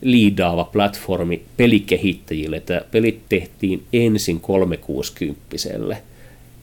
liidaava 0.01 0.65
platformi 0.65 1.43
pelikehittäjille, 1.57 2.57
että 2.57 2.85
pelit 2.91 3.21
tehtiin 3.29 3.83
ensin 3.93 4.41
360 4.41 5.57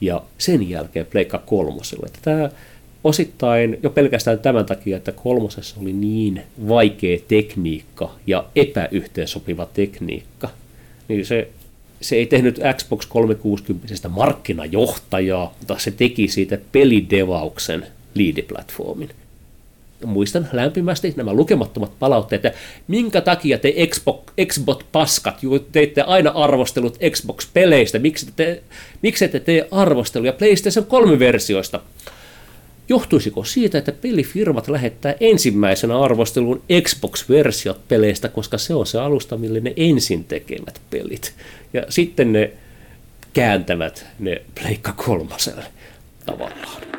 ja 0.02 0.22
sen 0.38 0.70
jälkeen 0.70 1.06
Pleikka 1.06 1.38
kolmoselle. 1.38 2.08
Tämä 2.22 2.50
osittain 3.04 3.80
jo 3.84 3.90
pelkästään 3.90 4.40
tämän 4.40 4.66
takia, 4.66 4.98
että 4.98 5.12
kolmosessa 5.12 5.76
oli 5.82 5.94
niin 5.94 6.42
vaikea 6.68 7.20
tekniikka 7.28 8.12
ja 8.28 8.46
epäyhteensopiva 8.56 9.66
tekniikka, 9.74 10.50
niin 11.08 11.26
se, 11.26 11.48
se 12.02 12.16
ei 12.16 12.26
tehnyt 12.26 12.60
Xbox 12.78 13.06
360 13.06 14.10
markkinajohtajaa, 14.10 15.56
mutta 15.60 15.80
se 15.80 15.92
teki 15.92 16.28
siitä 16.28 16.58
pelidevauksen 16.72 17.88
liidiplatformin. 18.14 19.10
muistan 20.06 20.50
lämpimästi 20.52 21.14
nämä 21.18 21.34
lukemattomat 21.34 22.00
palautteet, 22.00 22.46
että 22.46 22.60
minkä 22.88 23.22
takia 23.22 23.58
te 23.58 23.74
Xbox, 23.88 24.24
Xbox-paskat 24.46 25.40
teitte 25.72 26.02
aina 26.02 26.30
arvostelut 26.30 26.98
Xbox-peleistä, 27.10 28.00
miksi 28.00 28.28
te, 28.36 28.64
miksi 29.02 29.28
te 29.28 29.40
tee 29.40 29.68
arvosteluja 29.72 30.34
PlayStation 30.34 30.86
3-versioista? 30.86 31.80
Johtuisiko 32.90 33.44
siitä, 33.44 33.78
että 33.78 33.92
pelifirmat 33.92 34.68
lähettää 34.68 35.16
ensimmäisenä 35.20 36.00
arvosteluun 36.00 36.62
Xbox-versiot 36.82 37.88
peleistä, 37.88 38.30
koska 38.30 38.58
se 38.58 38.74
on 38.74 38.86
se 38.86 39.00
alusta, 39.00 39.38
millä 39.38 39.60
ne 39.60 39.74
ensin 39.78 40.24
tekevät 40.24 40.82
pelit. 40.90 41.34
Ja 41.74 41.84
sitten 41.90 42.34
ne 42.34 42.52
kääntävät 43.34 44.06
ne 44.20 44.42
Pleikka 44.62 44.94
kolmoselle 44.94 45.66
tavallaan. 46.26 46.93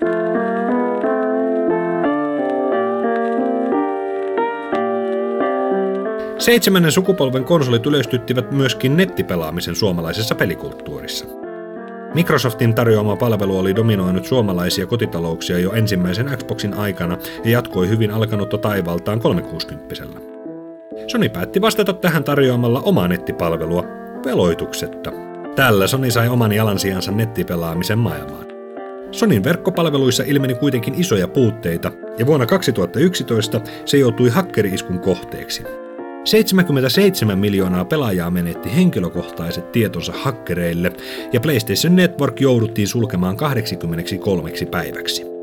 Seitsemännen 6.45 6.93
sukupolven 6.93 7.45
konsolit 7.45 7.87
yleistyttivät 7.87 8.51
myöskin 8.51 8.97
nettipelaamisen 8.97 9.75
suomalaisessa 9.75 10.35
pelikulttuurissa. 10.35 11.27
Microsoftin 12.15 12.75
tarjoama 12.75 13.17
palvelu 13.17 13.59
oli 13.59 13.77
dominoinut 13.77 14.27
suomalaisia 14.27 14.87
kotitalouksia 14.87 15.59
jo 15.59 15.73
ensimmäisen 15.73 16.27
Xboxin 16.37 16.75
aikana 16.75 17.19
ja 17.45 17.51
jatkoi 17.51 17.89
hyvin 17.89 18.11
alkanutta 18.11 18.59
taivaltaan 18.59 19.21
360 19.21 19.95
Sony 21.07 21.29
päätti 21.29 21.61
vastata 21.61 21.93
tähän 21.93 22.25
tarjoamalla 22.25 22.81
omaa 22.81 23.09
nettipalvelua 23.09 23.85
veloituksetta. 24.25 25.13
Tällä 25.57 25.87
Sony 25.87 26.11
sai 26.11 26.29
oman 26.29 26.53
jalansijansa 26.53 27.13
nettipelaamisen 27.13 27.99
maailmaan. 27.99 28.47
Sonin 29.11 29.45
verkkopalveluissa 29.45 30.23
ilmeni 30.27 30.55
kuitenkin 30.55 30.95
isoja 30.95 31.29
puutteita, 31.29 31.93
ja 32.19 32.27
vuonna 32.27 32.47
2011 32.47 33.61
se 33.85 33.97
joutui 33.97 34.29
hakkeriiskun 34.29 34.99
kohteeksi. 34.99 35.84
77 36.25 37.38
miljoonaa 37.38 37.85
pelaajaa 37.85 38.31
menetti 38.31 38.75
henkilökohtaiset 38.76 39.73
tietonsa 39.73 40.12
hakkereille 40.12 40.93
ja 41.33 41.40
PlayStation 41.40 41.97
Network 41.97 42.40
jouduttiin 42.40 42.88
sulkemaan 42.88 43.37
83 43.37 44.50
päiväksi. 44.71 45.35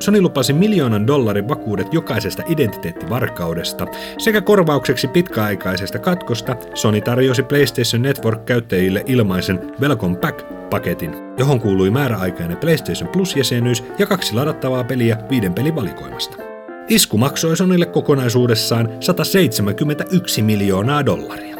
Sony 0.00 0.20
lupasi 0.20 0.52
miljoonan 0.52 1.06
dollarin 1.06 1.48
vakuudet 1.48 1.94
jokaisesta 1.94 2.42
identiteettivarkaudesta 2.48 3.86
sekä 4.18 4.40
korvaukseksi 4.40 5.08
pitkäaikaisesta 5.08 5.98
katkosta 5.98 6.56
Sony 6.74 7.00
tarjosi 7.00 7.42
PlayStation 7.42 8.02
Network-käyttäjille 8.02 9.04
ilmaisen 9.06 9.72
Welcome 9.80 10.16
Back-paketin, 10.16 11.16
johon 11.38 11.60
kuului 11.60 11.90
määräaikainen 11.90 12.56
PlayStation 12.56 13.08
Plus-jäsenyys 13.08 13.84
ja 13.98 14.06
kaksi 14.06 14.34
ladattavaa 14.34 14.84
peliä 14.84 15.16
viiden 15.30 15.54
pelin 15.54 15.76
valikoimasta. 15.76 16.49
Isku 16.90 17.18
maksoi 17.18 17.56
Sonille 17.56 17.86
kokonaisuudessaan 17.86 18.88
171 19.00 20.42
miljoonaa 20.42 21.06
dollaria. 21.06 21.56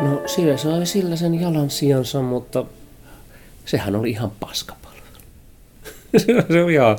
No 0.00 0.22
siinä 0.26 0.56
sai 0.56 0.86
sillä 0.86 1.16
sen 1.16 1.40
jalan 1.40 1.70
sijansa, 1.70 2.22
mutta 2.22 2.64
sehän 3.64 3.96
oli 3.96 4.10
ihan 4.10 4.32
paskapalvelu. 4.40 5.04
se 6.22 6.62
oli 6.64 6.74
ihan, 6.74 6.98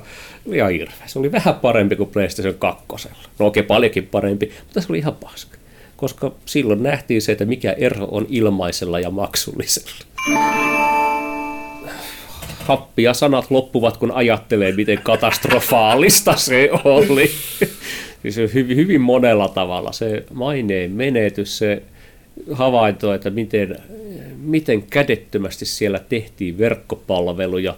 ihan 0.53 0.71
hirveä. 0.71 1.07
Se 1.07 1.19
oli 1.19 1.31
vähän 1.31 1.55
parempi 1.55 1.95
kuin 1.95 2.09
PlayStation 2.09 2.55
2. 2.55 2.85
No 3.39 3.45
okei, 3.45 3.63
paljonkin 3.63 4.07
parempi, 4.07 4.51
mutta 4.63 4.81
se 4.81 4.87
oli 4.89 4.97
ihan 4.97 5.15
paska. 5.15 5.57
Koska 5.97 6.31
silloin 6.45 6.83
nähtiin 6.83 7.21
se, 7.21 7.31
että 7.31 7.45
mikä 7.45 7.71
ero 7.71 8.07
on 8.11 8.25
ilmaisella 8.29 8.99
ja 8.99 9.09
maksullisella 9.09 10.05
happia 12.65 13.13
sanat 13.13 13.51
loppuvat, 13.51 13.97
kun 13.97 14.11
ajattelee, 14.11 14.71
miten 14.71 14.99
katastrofaalista 15.03 16.35
se 16.47 16.69
oli. 16.83 17.31
siis 18.29 18.53
hyvin, 18.53 18.77
hyvin 18.77 19.01
monella 19.01 19.47
tavalla 19.47 19.91
se 19.91 20.25
maineen 20.33 20.91
menetys, 20.91 21.57
se 21.57 21.83
havainto, 22.51 23.13
että 23.13 23.29
miten, 23.29 23.77
miten 24.37 24.83
kädettömästi 24.83 25.65
siellä 25.65 25.99
tehtiin 25.99 26.57
verkkopalveluja. 26.57 27.77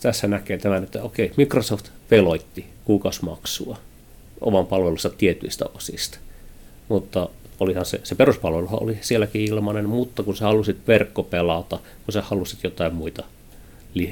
Tässä 0.00 0.26
näkee 0.26 0.58
tämän, 0.58 0.82
että 0.82 1.02
okei, 1.02 1.32
Microsoft 1.36 1.88
veloitti 2.10 2.64
kuukausmaksua 2.84 3.78
oman 4.40 4.66
palvelunsa 4.66 5.10
tietyistä 5.10 5.64
osista. 5.74 6.18
Mutta 6.88 7.28
olihan 7.60 7.84
se, 7.84 8.00
se 8.04 8.14
peruspalvelu 8.14 8.68
oli 8.70 8.98
sielläkin 9.00 9.42
ilmainen, 9.42 9.88
mutta 9.88 10.22
kun 10.22 10.36
sä 10.36 10.44
halusit 10.44 10.76
verkkopelata, 10.88 11.78
kun 12.04 12.12
sä 12.12 12.22
halusit 12.22 12.58
jotain 12.64 12.94
muita 12.94 13.24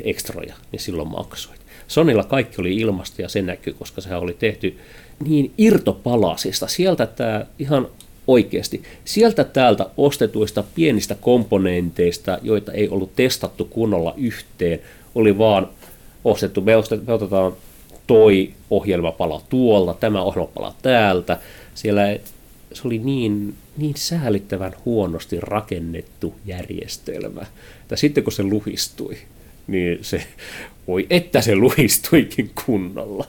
ekstroja, 0.05 0.55
niin 0.73 0.81
silloin 0.81 1.09
maksoit. 1.09 1.61
Sonilla 1.89 2.25
kaikki 2.25 2.61
oli 2.61 2.77
ilmasta 2.77 3.23
ja 3.23 3.29
se 3.29 3.43
näkyy, 3.43 3.73
koska 3.73 4.01
sehän 4.01 4.21
oli 4.21 4.37
tehty 4.39 4.79
niin 5.25 5.53
irtopalasista. 5.59 6.67
Sieltä 6.67 7.07
tämä 7.07 7.47
ihan 7.59 7.89
oikeasti, 8.27 8.83
sieltä 9.05 9.45
täältä 9.45 9.87
ostetuista 9.97 10.65
pienistä 10.75 11.15
komponenteista, 11.15 12.39
joita 12.43 12.73
ei 12.73 12.89
ollut 12.89 13.17
testattu 13.17 13.65
kunnolla 13.65 14.15
yhteen, 14.17 14.81
oli 15.15 15.39
vaan 15.39 15.69
ostettu, 16.25 16.61
me, 16.61 16.77
ostet, 16.77 17.07
me 17.07 17.13
otetaan 17.13 17.53
toi 18.07 18.51
ohjelmapala 18.71 19.43
tuolta, 19.49 19.95
tämä 19.95 20.23
ohjelmapala 20.23 20.75
täältä. 20.83 21.39
Siellä 21.75 22.03
se 22.73 22.83
oli 22.85 22.99
niin, 22.99 23.55
niin 23.77 23.95
säälittävän 23.97 24.73
huonosti 24.85 25.41
rakennettu 25.41 26.35
järjestelmä, 26.47 27.47
että 27.83 27.97
sitten 27.97 28.25
kun 28.25 28.33
se 28.33 28.43
luhistui, 28.43 29.19
niin 29.67 29.99
se, 30.03 30.27
voi 30.87 31.07
että 31.11 31.41
se 31.41 31.57
luistuikin 31.57 32.51
kunnolla. 32.65 33.27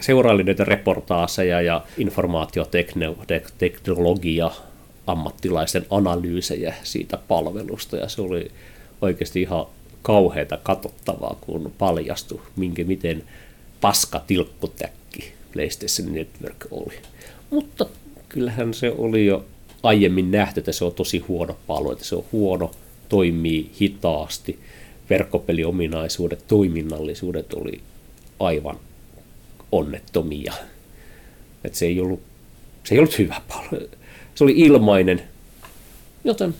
Seuraili 0.00 0.44
näitä 0.44 0.64
reportaaseja 0.64 1.60
ja 1.60 1.84
informaatioteknologia 1.98 4.50
ammattilaisten 5.06 5.86
analyysejä 5.90 6.74
siitä 6.82 7.18
palvelusta 7.28 7.96
ja 7.96 8.08
se 8.08 8.22
oli 8.22 8.50
oikeasti 9.00 9.42
ihan 9.42 9.66
kauheita 10.02 10.58
katsottavaa, 10.62 11.36
kun 11.40 11.72
paljastui, 11.78 12.40
minkä, 12.56 12.84
miten 12.84 13.24
paska 13.80 14.20
tilkkutäkki 14.26 15.32
PlayStation 15.52 16.14
Network 16.14 16.66
oli. 16.70 16.94
Mutta 17.50 17.86
kyllähän 18.28 18.74
se 18.74 18.92
oli 18.98 19.26
jo 19.26 19.44
aiemmin 19.82 20.30
nähty, 20.30 20.60
että 20.60 20.72
se 20.72 20.84
on 20.84 20.94
tosi 20.94 21.18
huono 21.18 21.56
palvelu, 21.66 21.92
että 21.92 22.04
se 22.04 22.16
on 22.16 22.24
huono 22.32 22.70
toimii 23.10 23.70
hitaasti. 23.80 24.58
Verkkopeliominaisuudet, 25.10 26.44
toiminnallisuudet 26.48 27.52
oli 27.52 27.80
aivan 28.40 28.76
onnettomia. 29.72 30.52
Et 31.64 31.74
se, 31.74 31.86
ei 31.86 32.00
ollut, 32.00 32.20
se 32.84 32.94
ei 32.94 32.98
ollut 32.98 33.18
hyvä 33.18 33.40
palvelu. 33.48 33.88
Se 34.34 34.44
oli 34.44 34.52
ilmainen, 34.56 35.22
joten 36.24 36.54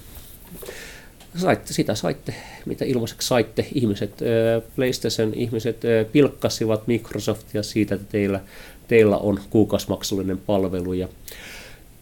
saitte, 1.36 1.72
sitä 1.72 1.94
saitte, 1.94 2.34
mitä 2.66 2.84
ilmaiseksi 2.84 3.28
saitte. 3.28 3.66
Ihmiset, 3.74 4.14
PlayStation 4.76 5.34
ihmiset 5.34 5.76
pilkkasivat 6.12 6.86
Microsoftia 6.86 7.62
siitä, 7.62 7.94
että 7.94 8.06
teillä, 8.12 8.40
teillä 8.88 9.16
on 9.16 9.40
kuukausimaksullinen 9.50 10.38
palvelu 10.38 10.92
ja 10.92 11.08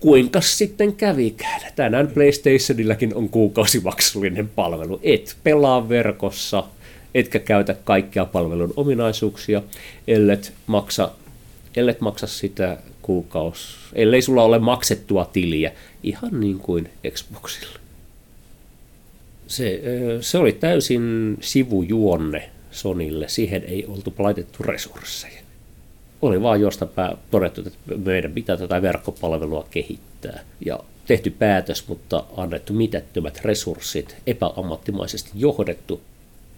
kuinka 0.01 0.41
sitten 0.41 0.93
kävikään. 0.93 1.61
Tänään 1.77 2.09
PlayStationillakin 2.09 3.15
on 3.15 3.29
kuukausimaksullinen 3.29 4.49
palvelu. 4.49 5.01
Et 5.03 5.37
pelaa 5.45 5.89
verkossa, 5.89 6.65
etkä 7.15 7.39
käytä 7.39 7.75
kaikkia 7.85 8.25
palvelun 8.25 8.73
ominaisuuksia, 8.77 9.63
ellet 10.09 10.53
maksa, 10.67 11.11
ellet 11.77 12.01
maksa 12.01 12.27
sitä 12.27 12.79
kuukaus, 13.03 13.77
ellei 13.93 14.23
sulla 14.23 14.43
ole 14.43 14.59
maksettua 14.59 15.25
tiliä, 15.33 15.73
ihan 16.03 16.41
niin 16.41 16.59
kuin 16.59 16.91
Xboxilla. 17.11 17.79
Se, 19.47 19.83
se 20.21 20.39
oli 20.39 20.53
täysin 20.53 21.37
sivujuonne 21.41 22.51
Sonille, 22.71 23.29
siihen 23.29 23.65
ei 23.65 23.87
oltu 23.87 24.15
laitettu 24.19 24.63
resursseja 24.63 25.48
oli 26.22 26.42
vaan 26.42 26.61
jostain 26.61 26.90
todettu, 27.31 27.61
että 27.61 27.94
meidän 28.04 28.33
pitää 28.33 28.57
tätä 28.57 28.83
verkkopalvelua 28.83 29.66
kehittää. 29.70 30.40
Ja 30.66 30.81
tehty 31.07 31.31
päätös, 31.31 31.88
mutta 31.88 32.24
annettu 32.37 32.72
mitättömät 32.72 33.40
resurssit, 33.44 34.16
epäammattimaisesti 34.26 35.31
johdettu. 35.35 36.00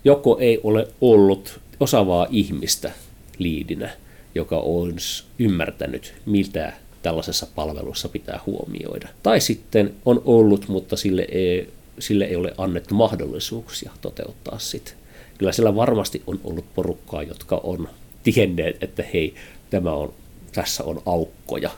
Joko 0.05 0.39
ei 0.39 0.61
ole 0.63 0.89
ollut 1.01 1.61
osaavaa 1.81 2.27
ihmistä 2.31 2.93
liidinä, 3.39 3.91
joka 4.35 4.57
olisi 4.57 5.25
ymmärtänyt, 5.39 6.15
miltä 6.27 6.73
tällaisessa 7.03 7.47
palvelussa 7.55 8.09
pitää 8.09 8.41
huomioida. 8.47 9.09
Tai 9.23 9.41
sitten 9.41 9.95
on 10.05 10.23
ollut, 10.25 10.69
mutta 10.69 10.97
sille 10.97 11.27
ei, 11.33 11.71
sille 11.99 12.25
ei 12.25 12.37
ole 12.37 12.55
annettu 12.59 12.95
mahdollisuuksia 12.95 13.91
toteuttaa 14.01 14.59
sitä. 14.59 14.93
Kyllä 15.39 15.53
sillä 15.53 15.77
varmasti 15.77 16.23
on 16.27 16.41
ollut 16.45 16.75
porukkaa, 16.75 17.23
jotka 17.23 17.61
on 17.65 17.89
tienneet, 18.23 18.83
että 18.83 19.05
hei, 19.15 19.35
tämä 19.71 19.93
on, 19.93 20.13
tässä 20.53 20.85
on 20.85 21.03
aukkoja. 21.07 21.71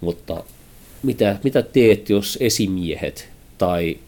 Mutta 0.00 0.44
mitä, 1.02 1.38
mitä 1.44 1.62
teet, 1.62 2.10
jos 2.10 2.38
esimiehet 2.40 3.28
tai 3.58 3.98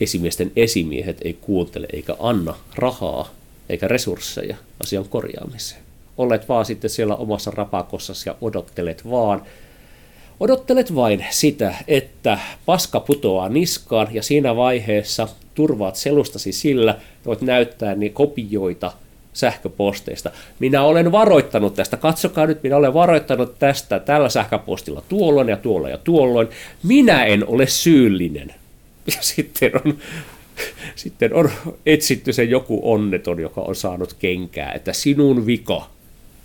esimiesten 0.00 0.52
esimiehet 0.56 1.18
ei 1.22 1.32
kuuntele 1.40 1.86
eikä 1.92 2.16
anna 2.18 2.54
rahaa 2.74 3.34
eikä 3.68 3.88
resursseja 3.88 4.56
asian 4.80 5.08
korjaamiseen. 5.08 5.82
Olet 6.18 6.48
vaan 6.48 6.64
sitten 6.64 6.90
siellä 6.90 7.16
omassa 7.16 7.50
rapakossasi 7.50 8.28
ja 8.28 8.36
odottelet 8.40 9.10
vaan, 9.10 9.42
Odottelet 10.40 10.94
vain 10.94 11.26
sitä, 11.30 11.74
että 11.88 12.38
paska 12.66 13.00
putoaa 13.00 13.48
niskaan 13.48 14.08
ja 14.12 14.22
siinä 14.22 14.56
vaiheessa 14.56 15.28
turvaat 15.54 15.96
selustasi 15.96 16.52
sillä, 16.52 17.00
voit 17.26 17.40
näyttää 17.40 17.94
niin 17.94 18.12
kopioita 18.12 18.92
sähköposteista. 19.38 20.30
Minä 20.58 20.82
olen 20.82 21.12
varoittanut 21.12 21.74
tästä, 21.74 21.96
katsokaa 21.96 22.46
nyt, 22.46 22.62
minä 22.62 22.76
olen 22.76 22.94
varoittanut 22.94 23.58
tästä 23.58 23.98
tällä 23.98 24.28
sähköpostilla 24.28 25.02
tuolloin 25.08 25.48
ja 25.48 25.56
tuolloin 25.56 25.90
ja 25.90 25.98
tuolloin. 25.98 26.48
Minä 26.82 27.24
en 27.24 27.46
ole 27.46 27.66
syyllinen. 27.66 28.54
Ja 29.06 29.18
sitten 29.20 29.72
on, 29.84 29.98
sitten 30.94 31.34
on 31.34 31.50
etsitty 31.86 32.32
se 32.32 32.44
joku 32.44 32.80
onneton, 32.82 33.40
joka 33.40 33.60
on 33.60 33.74
saanut 33.74 34.16
kenkää, 34.18 34.72
että 34.72 34.92
sinun 34.92 35.46
vika. 35.46 35.86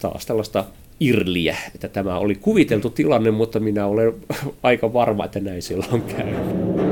Taas 0.01 0.25
tällaista 0.25 0.65
irliä, 0.99 1.58
että 1.75 1.88
tämä 1.88 2.17
oli 2.17 2.36
kuviteltu 2.36 2.89
tilanne, 2.89 3.32
mutta 3.32 3.60
minä 3.60 3.86
olen 3.86 4.13
aika 4.63 4.93
varma, 4.93 5.25
että 5.25 5.39
näin 5.39 5.62
silloin 5.62 6.01
käy. 6.01 6.83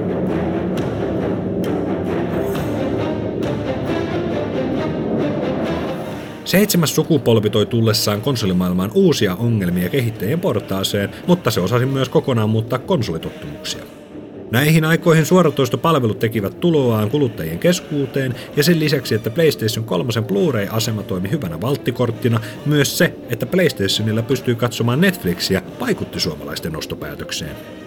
Seitsemäs 6.51 6.95
sukupolvi 6.95 7.49
toi 7.49 7.65
tullessaan 7.65 8.21
konsolimaailmaan 8.21 8.91
uusia 8.93 9.35
ongelmia 9.35 9.89
kehittäjien 9.89 10.39
portaaseen, 10.39 11.09
mutta 11.27 11.51
se 11.51 11.59
osasi 11.59 11.85
myös 11.85 12.09
kokonaan 12.09 12.49
muuttaa 12.49 12.79
konsolitottumuksia. 12.79 13.83
Näihin 14.51 14.85
aikoihin 14.85 15.25
suoratoistopalvelut 15.25 16.19
tekivät 16.19 16.59
tuloaan 16.59 17.09
kuluttajien 17.09 17.59
keskuuteen 17.59 18.35
ja 18.55 18.63
sen 18.63 18.79
lisäksi, 18.79 19.15
että 19.15 19.29
PlayStation 19.29 19.85
3 19.85 20.11
Blu-ray-asema 20.27 21.03
toimi 21.03 21.31
hyvänä 21.31 21.61
valttikorttina, 21.61 22.39
myös 22.65 22.97
se, 22.97 23.13
että 23.29 23.45
PlayStationilla 23.45 24.21
pystyy 24.21 24.55
katsomaan 24.55 25.01
Netflixiä, 25.01 25.61
vaikutti 25.79 26.19
suomalaisten 26.19 26.77
ostopäätökseen. 26.77 27.80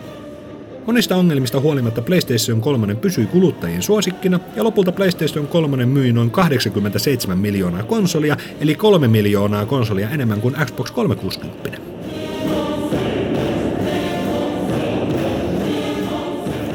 Monista 0.86 1.16
ongelmista 1.16 1.60
huolimatta 1.60 2.02
PlayStation 2.02 2.60
3 2.60 2.94
pysyi 2.94 3.26
kuluttajien 3.26 3.82
suosikkina 3.82 4.40
ja 4.56 4.64
lopulta 4.64 4.92
PlayStation 4.92 5.46
3 5.46 5.86
myi 5.86 6.12
noin 6.12 6.30
87 6.30 7.38
miljoonaa 7.38 7.82
konsolia, 7.82 8.36
eli 8.60 8.74
3 8.74 9.08
miljoonaa 9.08 9.66
konsolia 9.66 10.10
enemmän 10.10 10.40
kuin 10.40 10.54
Xbox 10.64 10.90
360. 10.90 11.78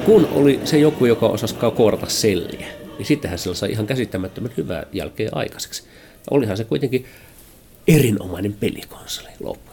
kun 0.06 0.30
oli 0.32 0.60
se 0.64 0.78
joku, 0.78 1.06
joka 1.06 1.26
osasi 1.26 1.56
koorata 1.76 2.06
selliä, 2.06 2.68
niin 2.98 3.06
sittenhän 3.06 3.40
sillä 3.40 3.56
sai 3.56 3.72
ihan 3.72 3.88
käsittämättömän 3.88 4.52
hyvää 4.58 4.86
jälkeen 4.94 5.38
aikaiseksi. 5.38 5.84
Olihan 6.32 6.58
se 6.58 6.64
kuitenkin 6.64 7.06
erinomainen 7.88 8.54
pelikonsoli 8.54 9.30
lopuksi. 9.40 9.69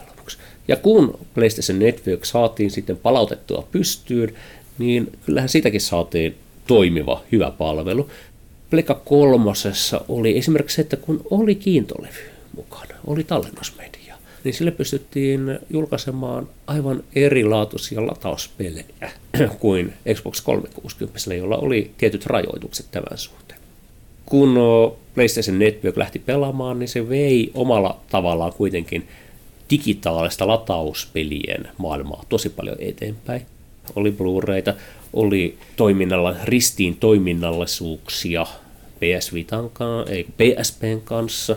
Ja 0.69 0.77
kun 0.77 1.19
PlayStation 1.35 1.79
Network 1.79 2.25
saatiin 2.25 2.71
sitten 2.71 2.97
palautettua 2.97 3.69
pystyyn, 3.73 4.35
niin 4.79 5.13
kyllähän 5.27 5.49
sitäkin 5.49 5.81
saatiin 5.81 6.37
toimiva, 6.67 7.23
hyvä 7.33 7.51
palvelu. 7.51 8.11
Pleikka 8.71 8.95
kolmosessa 8.95 10.01
oli 10.09 10.39
esimerkiksi 10.39 10.77
se, 10.77 10.83
että 10.83 10.97
kun 10.97 11.27
oli 11.31 11.55
kiintolevy 11.55 12.31
mukana, 12.57 12.95
oli 13.07 13.25
tallennusmedia, 13.25 14.17
niin 14.45 14.55
sille 14.55 14.71
pystyttiin 14.71 15.59
julkaisemaan 15.71 16.49
aivan 16.67 17.05
erilaatuisia 17.15 18.07
latauspelejä 18.07 19.11
kuin 19.61 19.93
Xbox 20.15 20.41
360, 20.41 21.35
jolla 21.35 21.57
oli 21.57 21.91
tietyt 21.99 22.27
rajoitukset 22.27 22.87
tämän 22.91 23.19
suhteen. 23.19 23.61
Kun 24.27 24.57
PlayStation 25.15 25.59
Network 25.59 25.97
lähti 25.97 26.19
pelaamaan, 26.19 26.79
niin 26.79 26.89
se 26.89 27.09
vei 27.09 27.51
omalla 27.55 28.01
tavallaan 28.11 28.53
kuitenkin 28.53 29.09
digitaalista 29.71 30.47
latauspelien 30.47 31.69
maailmaa 31.79 32.25
tosi 32.29 32.49
paljon 32.49 32.77
eteenpäin. 32.79 33.47
Oli 33.97 34.11
Blu-rayta, 34.11 34.75
oli 35.13 35.59
toiminnalla, 35.77 36.35
ristiin 36.45 36.97
toiminnallisuuksia 36.97 38.47
PS 39.01 39.33
Vitan, 39.33 39.71
ei, 40.09 40.25
PSPn 40.25 41.01
kanssa, 41.05 41.57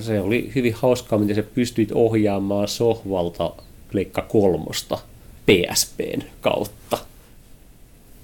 se 0.00 0.20
oli 0.20 0.52
hyvin 0.54 0.74
hauskaa, 0.74 1.18
miten 1.18 1.34
se 1.34 1.42
pystyit 1.42 1.92
ohjaamaan 1.92 2.68
sohvalta 2.68 3.52
Pleikka 3.92 4.22
kolmosta 4.22 4.98
PSPn 5.46 6.22
kautta. 6.40 6.98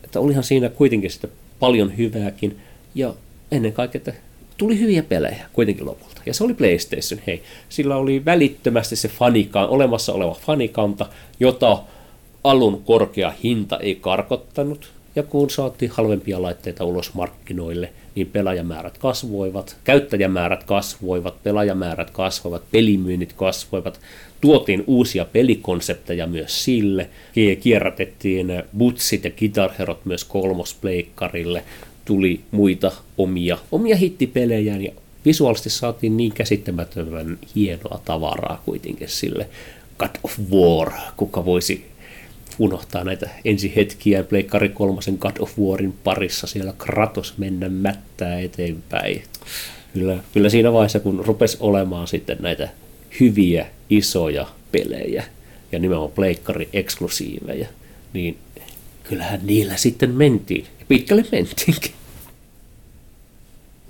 Että 0.04 0.20
olihan 0.20 0.44
siinä 0.44 0.68
kuitenkin 0.68 1.10
sitä 1.10 1.28
paljon 1.58 1.96
hyvääkin 1.96 2.58
ja 2.94 3.14
ennen 3.50 3.72
kaikkea, 3.72 3.98
että 3.98 4.12
tuli 4.56 4.80
hyviä 4.80 5.02
pelejä 5.02 5.46
kuitenkin 5.52 5.86
lopulta. 5.86 6.22
Ja 6.26 6.34
se 6.34 6.44
oli 6.44 6.54
PlayStation, 6.54 7.20
hei. 7.26 7.42
Sillä 7.68 7.96
oli 7.96 8.24
välittömästi 8.24 8.96
se 8.96 9.08
fanika, 9.08 9.66
olemassa 9.66 10.12
oleva 10.12 10.34
fanikanta, 10.34 11.06
jota 11.40 11.82
alun 12.44 12.82
korkea 12.84 13.32
hinta 13.42 13.78
ei 13.78 13.94
karkottanut. 13.94 14.90
Ja 15.16 15.22
kun 15.22 15.50
saatiin 15.50 15.90
halvempia 15.90 16.42
laitteita 16.42 16.84
ulos 16.84 17.14
markkinoille– 17.14 17.92
niin 18.16 18.26
pelaajamäärät 18.26 18.98
kasvoivat, 18.98 19.76
käyttäjämäärät 19.84 20.64
kasvoivat, 20.64 21.42
pelaajamäärät 21.42 22.10
kasvoivat, 22.10 22.62
pelimyynnit 22.70 23.32
kasvoivat, 23.32 24.00
tuotiin 24.40 24.84
uusia 24.86 25.24
pelikonsepteja 25.24 26.26
myös 26.26 26.64
sille, 26.64 27.08
kierrätettiin 27.60 28.62
butsit 28.78 29.24
ja 29.24 29.30
Guitar 29.30 29.70
Herot 29.78 30.04
myös 30.04 30.24
kolmospleikkarille, 30.24 31.64
tuli 32.06 32.40
muita 32.50 32.92
omia, 33.18 33.58
omia 33.72 33.96
hittipelejä 33.96 34.76
ja 34.76 34.92
visuaalisesti 35.24 35.70
saatiin 35.70 36.16
niin 36.16 36.32
käsittämättömän 36.32 37.38
hienoa 37.54 38.00
tavaraa 38.04 38.62
kuitenkin 38.64 39.08
sille 39.08 39.48
God 39.98 40.10
of 40.22 40.38
War, 40.52 40.92
kuka 41.16 41.44
voisi 41.44 41.86
unohtaa 42.58 43.04
näitä 43.04 43.30
ensihetkiä 43.44 44.24
Pleikkari 44.24 44.68
kolmosen 44.68 45.16
God 45.20 45.36
of 45.40 45.58
Warin 45.58 45.94
parissa 46.04 46.46
siellä 46.46 46.74
Kratos 46.78 47.38
mennä 47.38 47.68
mättää 47.68 48.40
eteenpäin. 48.40 49.22
Kyllä, 49.94 50.18
kyllä 50.32 50.48
siinä 50.48 50.72
vaiheessa, 50.72 51.00
kun 51.00 51.24
rupesi 51.26 51.56
olemaan 51.60 52.08
sitten 52.08 52.36
näitä 52.40 52.68
hyviä, 53.20 53.66
isoja 53.90 54.46
pelejä 54.72 55.24
ja 55.72 55.78
nimenomaan 55.78 56.12
Pleikkari 56.12 56.68
eksklusiiveja, 56.72 57.68
niin 58.12 58.38
kyllähän 59.04 59.40
niillä 59.42 59.76
sitten 59.76 60.10
mentiin. 60.10 60.66
Ja 60.80 60.86
pitkälle 60.88 61.24
mentiinkin. 61.32 61.92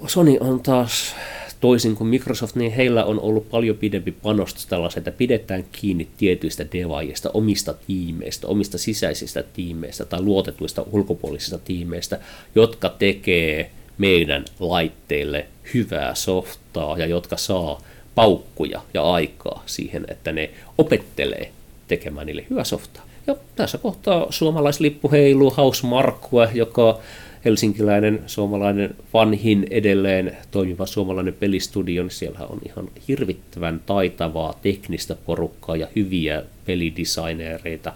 Sony 0.07 0.37
on 0.41 0.61
taas 0.61 1.15
toisin 1.61 1.97
kuin 1.97 2.09
Microsoft, 2.09 2.57
niin 2.57 2.73
heillä 2.73 3.05
on 3.05 3.21
ollut 3.21 3.51
paljon 3.51 3.77
pidempi 3.77 4.13
panostus 4.13 4.67
tällaisen, 4.67 5.01
että 5.01 5.11
pidetään 5.11 5.65
kiinni 5.73 6.09
tietyistä 6.17 6.67
devaajista, 6.73 7.31
omista 7.35 7.75
tiimeistä, 7.87 8.47
omista 8.47 8.79
sisäisistä 8.79 9.43
tiimeistä 9.43 10.05
tai 10.05 10.23
luotetuista 10.23 10.85
ulkopuolisista 10.93 11.59
tiimeistä, 11.59 12.19
jotka 12.55 12.89
tekee 12.89 13.71
meidän 13.99 14.45
laitteille 14.61 15.47
hyvää 15.75 16.15
softaa 16.15 16.99
ja 16.99 17.07
jotka 17.07 17.37
saa 17.37 17.83
paukkuja 18.15 18.81
ja 18.95 19.13
aikaa 19.13 19.63
siihen, 19.67 20.05
että 20.09 20.33
ne 20.33 20.51
opettelee 20.79 21.53
tekemään 21.89 22.27
niille 22.27 22.47
hyvää 22.51 22.65
softaa. 22.65 23.07
Ja 23.27 23.37
tässä 23.57 23.79
kohtaa 23.79 24.27
suomalaislippu 24.31 25.11
heiluu 25.11 25.55
House 25.57 25.87
Markkua, 25.87 26.49
joka 26.55 26.99
helsinkiläinen, 27.47 28.23
suomalainen, 28.27 28.95
vanhin 29.15 29.67
edelleen 29.71 30.37
toimiva 30.51 30.87
suomalainen 30.87 31.35
pelistudio, 31.35 32.03
niin 32.03 32.11
siellä 32.11 32.39
on 32.47 32.59
ihan 32.67 32.89
hirvittävän 33.09 33.81
taitavaa 33.87 34.59
teknistä 34.63 35.15
porukkaa 35.15 35.77
ja 35.77 35.89
hyviä 35.97 36.43
pelidesignereita. 36.65 37.93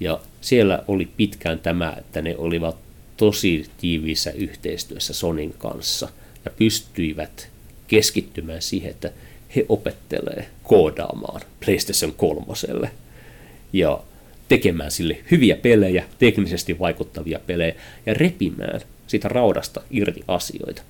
Ja 0.00 0.20
siellä 0.40 0.84
oli 0.88 1.08
pitkään 1.16 1.58
tämä, 1.58 1.94
että 1.98 2.22
ne 2.22 2.34
olivat 2.38 2.76
tosi 3.16 3.66
tiiviissä 3.80 4.30
yhteistyössä 4.30 5.14
Sonin 5.14 5.54
kanssa 5.58 6.08
ja 6.44 6.50
pystyivät 6.56 7.48
keskittymään 7.88 8.62
siihen, 8.62 8.90
että 8.90 9.10
he 9.56 9.66
opettelee 9.68 10.46
koodaamaan 10.62 11.40
PlayStation 11.64 12.12
3 12.16 12.90
ja 13.72 14.00
tekemään 14.48 14.90
sille 14.90 15.18
hyviä 15.30 15.56
pelejä, 15.56 16.04
teknisesti 16.18 16.78
vaikuttavia 16.78 17.40
pelejä 17.46 17.74
ja 18.06 18.14
repimään 18.14 18.80
siitä 19.12 19.28
raudasta 19.28 19.80
irti 19.90 20.24
asioita. 20.28 20.82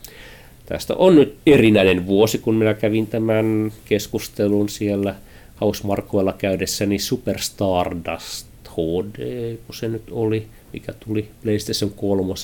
Tästä 0.66 0.94
on 0.94 1.14
nyt 1.14 1.36
erinäinen 1.46 2.06
vuosi, 2.06 2.38
kun 2.38 2.54
minä 2.54 2.74
kävin 2.74 3.06
tämän 3.06 3.72
keskustelun 3.84 4.68
siellä 4.68 5.14
Hausmarkoilla 5.56 6.32
käydessäni 6.32 6.98
Super 6.98 7.38
Stardust 7.38 8.46
HD, 8.68 9.56
kun 9.66 9.74
se 9.74 9.88
nyt 9.88 10.02
oli, 10.10 10.46
mikä 10.72 10.92
tuli 10.92 11.28
PlayStation 11.42 11.90
3 11.90 12.34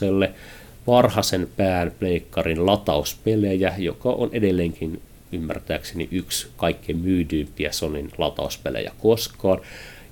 varhaisen 0.87 1.49
pään 1.57 1.93
pleikkarin 1.99 2.67
latauspelejä, 2.67 3.75
joka 3.79 4.09
on 4.11 4.31
edelleenkin 4.33 5.03
ymmärtääkseni 5.33 6.09
yksi 6.11 6.47
kaikkein 6.57 6.99
myydyimpiä 6.99 7.73
Sonin 7.73 8.11
latauspelejä 8.19 8.93
koskaan. 8.99 9.61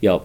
Ja 0.02 0.20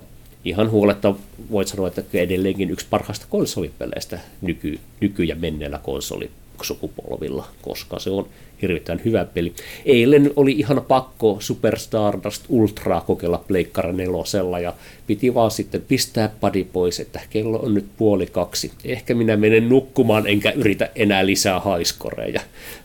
ihan 0.45 0.71
huoletta 0.71 1.15
voit 1.51 1.67
sanoa, 1.67 1.87
että 1.87 2.03
edelleenkin 2.13 2.69
yksi 2.69 2.85
parhaista 2.89 3.25
konsolipeleistä 3.29 4.19
nyky, 4.41 4.79
nyky- 4.99 5.23
ja 5.23 5.35
menneellä 5.35 5.77
konsoli, 5.83 6.29
jatkosukupolvilla, 6.61 7.47
koska 7.61 7.99
se 7.99 8.09
on 8.09 8.27
hirvittävän 8.61 9.01
hyvä 9.05 9.25
peli. 9.25 9.53
Eilen 9.85 10.31
oli 10.35 10.51
ihan 10.51 10.85
pakko 10.87 11.37
Super 11.39 11.79
Stardust 11.79 12.45
Ultraa 12.49 13.01
kokeilla 13.01 13.43
Pleikkara 13.47 13.91
nelosella 13.91 14.59
ja 14.59 14.73
piti 15.07 15.33
vaan 15.33 15.51
sitten 15.51 15.81
pistää 15.81 16.29
padi 16.39 16.63
pois, 16.63 16.99
että 16.99 17.19
kello 17.29 17.59
on 17.59 17.73
nyt 17.73 17.85
puoli 17.97 18.25
kaksi. 18.25 18.71
Ehkä 18.85 19.13
minä 19.13 19.37
menen 19.37 19.69
nukkumaan 19.69 20.27
enkä 20.27 20.51
yritä 20.51 20.89
enää 20.95 21.25
lisää 21.25 21.59
haiskoreja. 21.59 22.41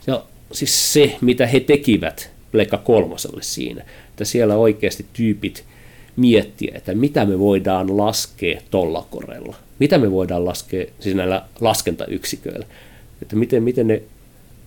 Ja 0.06 0.22
siis 0.52 0.92
se, 0.92 1.16
mitä 1.20 1.46
he 1.46 1.60
tekivät 1.60 2.30
Pleikka 2.52 2.78
kolmoselle 2.78 3.42
siinä, 3.42 3.84
että 4.10 4.24
siellä 4.24 4.56
oikeasti 4.56 5.06
tyypit 5.12 5.64
miettiä, 6.16 6.72
että 6.74 6.94
mitä 6.94 7.24
me 7.24 7.38
voidaan 7.38 7.96
laskea 7.96 8.60
tolla 8.70 9.06
korella. 9.10 9.56
Mitä 9.78 9.98
me 9.98 10.10
voidaan 10.10 10.44
laskea 10.44 10.86
siis 11.00 11.14
näillä 11.14 11.42
laskentayksiköillä. 11.60 12.66
Että 13.22 13.36
miten, 13.36 13.62
miten 13.62 13.86
ne 13.86 14.02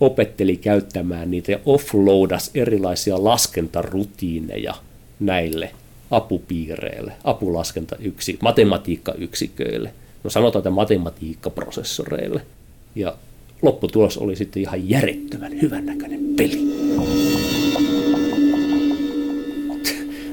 opetteli 0.00 0.56
käyttämään 0.56 1.30
niitä 1.30 1.52
ja 1.52 1.58
offloadas 1.66 2.50
erilaisia 2.54 3.24
laskentarutiineja 3.24 4.74
näille 5.20 5.70
apupiireille, 6.10 7.12
apulaskentayksi, 7.24 8.38
matematiikkayksiköille, 8.42 9.92
no 10.24 10.30
sanotaan, 10.30 10.60
että 10.60 10.70
matematiikkaprosessoreille. 10.70 12.42
Ja 12.94 13.16
lopputulos 13.62 14.18
oli 14.18 14.36
sitten 14.36 14.62
ihan 14.62 14.88
järjettömän 14.88 15.60
hyvän 15.62 15.86
näköinen 15.86 16.20
peli. 16.36 16.58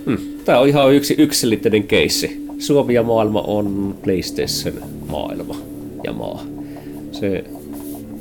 Hmm, 0.06 0.37
Tämä 0.48 0.60
on 0.60 0.68
ihan 0.68 0.94
yksi 0.94 1.16
yksilitteinen 1.18 1.84
keissi. 1.84 2.46
Suomi 2.60 2.94
ja 2.94 3.04
maailma 3.04 3.42
on 3.42 3.96
PlayStation 4.04 4.74
maailma 5.10 5.56
ja 6.04 6.14
maa. 6.14 6.44
Se 7.12 7.44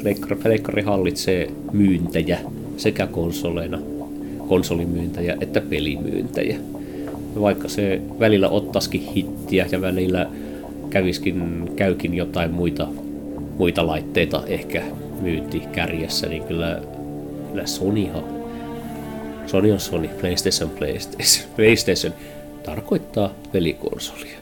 pleikkari, 0.02 0.36
pleikkari 0.36 0.82
hallitsee 0.82 1.50
myyntäjä 1.72 2.38
sekä 2.76 3.06
konsoleina, 3.06 3.78
konsolimyyntäjä 4.48 5.36
että 5.40 5.60
pelimyyntäjä. 5.60 6.56
Vaikka 7.40 7.68
se 7.68 8.00
välillä 8.20 8.48
ottaisikin 8.48 9.00
hittiä 9.00 9.66
ja 9.72 9.80
välillä 9.80 10.30
käviskin, 10.90 11.70
käykin 11.76 12.14
jotain 12.14 12.50
muita, 12.50 12.88
muita 13.58 13.86
laitteita 13.86 14.42
ehkä 14.46 14.82
myynti 15.20 15.62
kärjessä, 15.72 16.26
niin 16.26 16.44
kyllä, 16.44 16.82
kyllä 17.50 17.66
Sonyhan 17.66 18.35
Sony 19.46 19.72
on 19.72 19.80
Sony, 19.80 20.08
PlayStation 20.08 20.70
PlayStation. 20.78 21.48
PlayStation 21.56 22.12
tarkoittaa 22.62 23.34
pelikonsolia. 23.52 24.38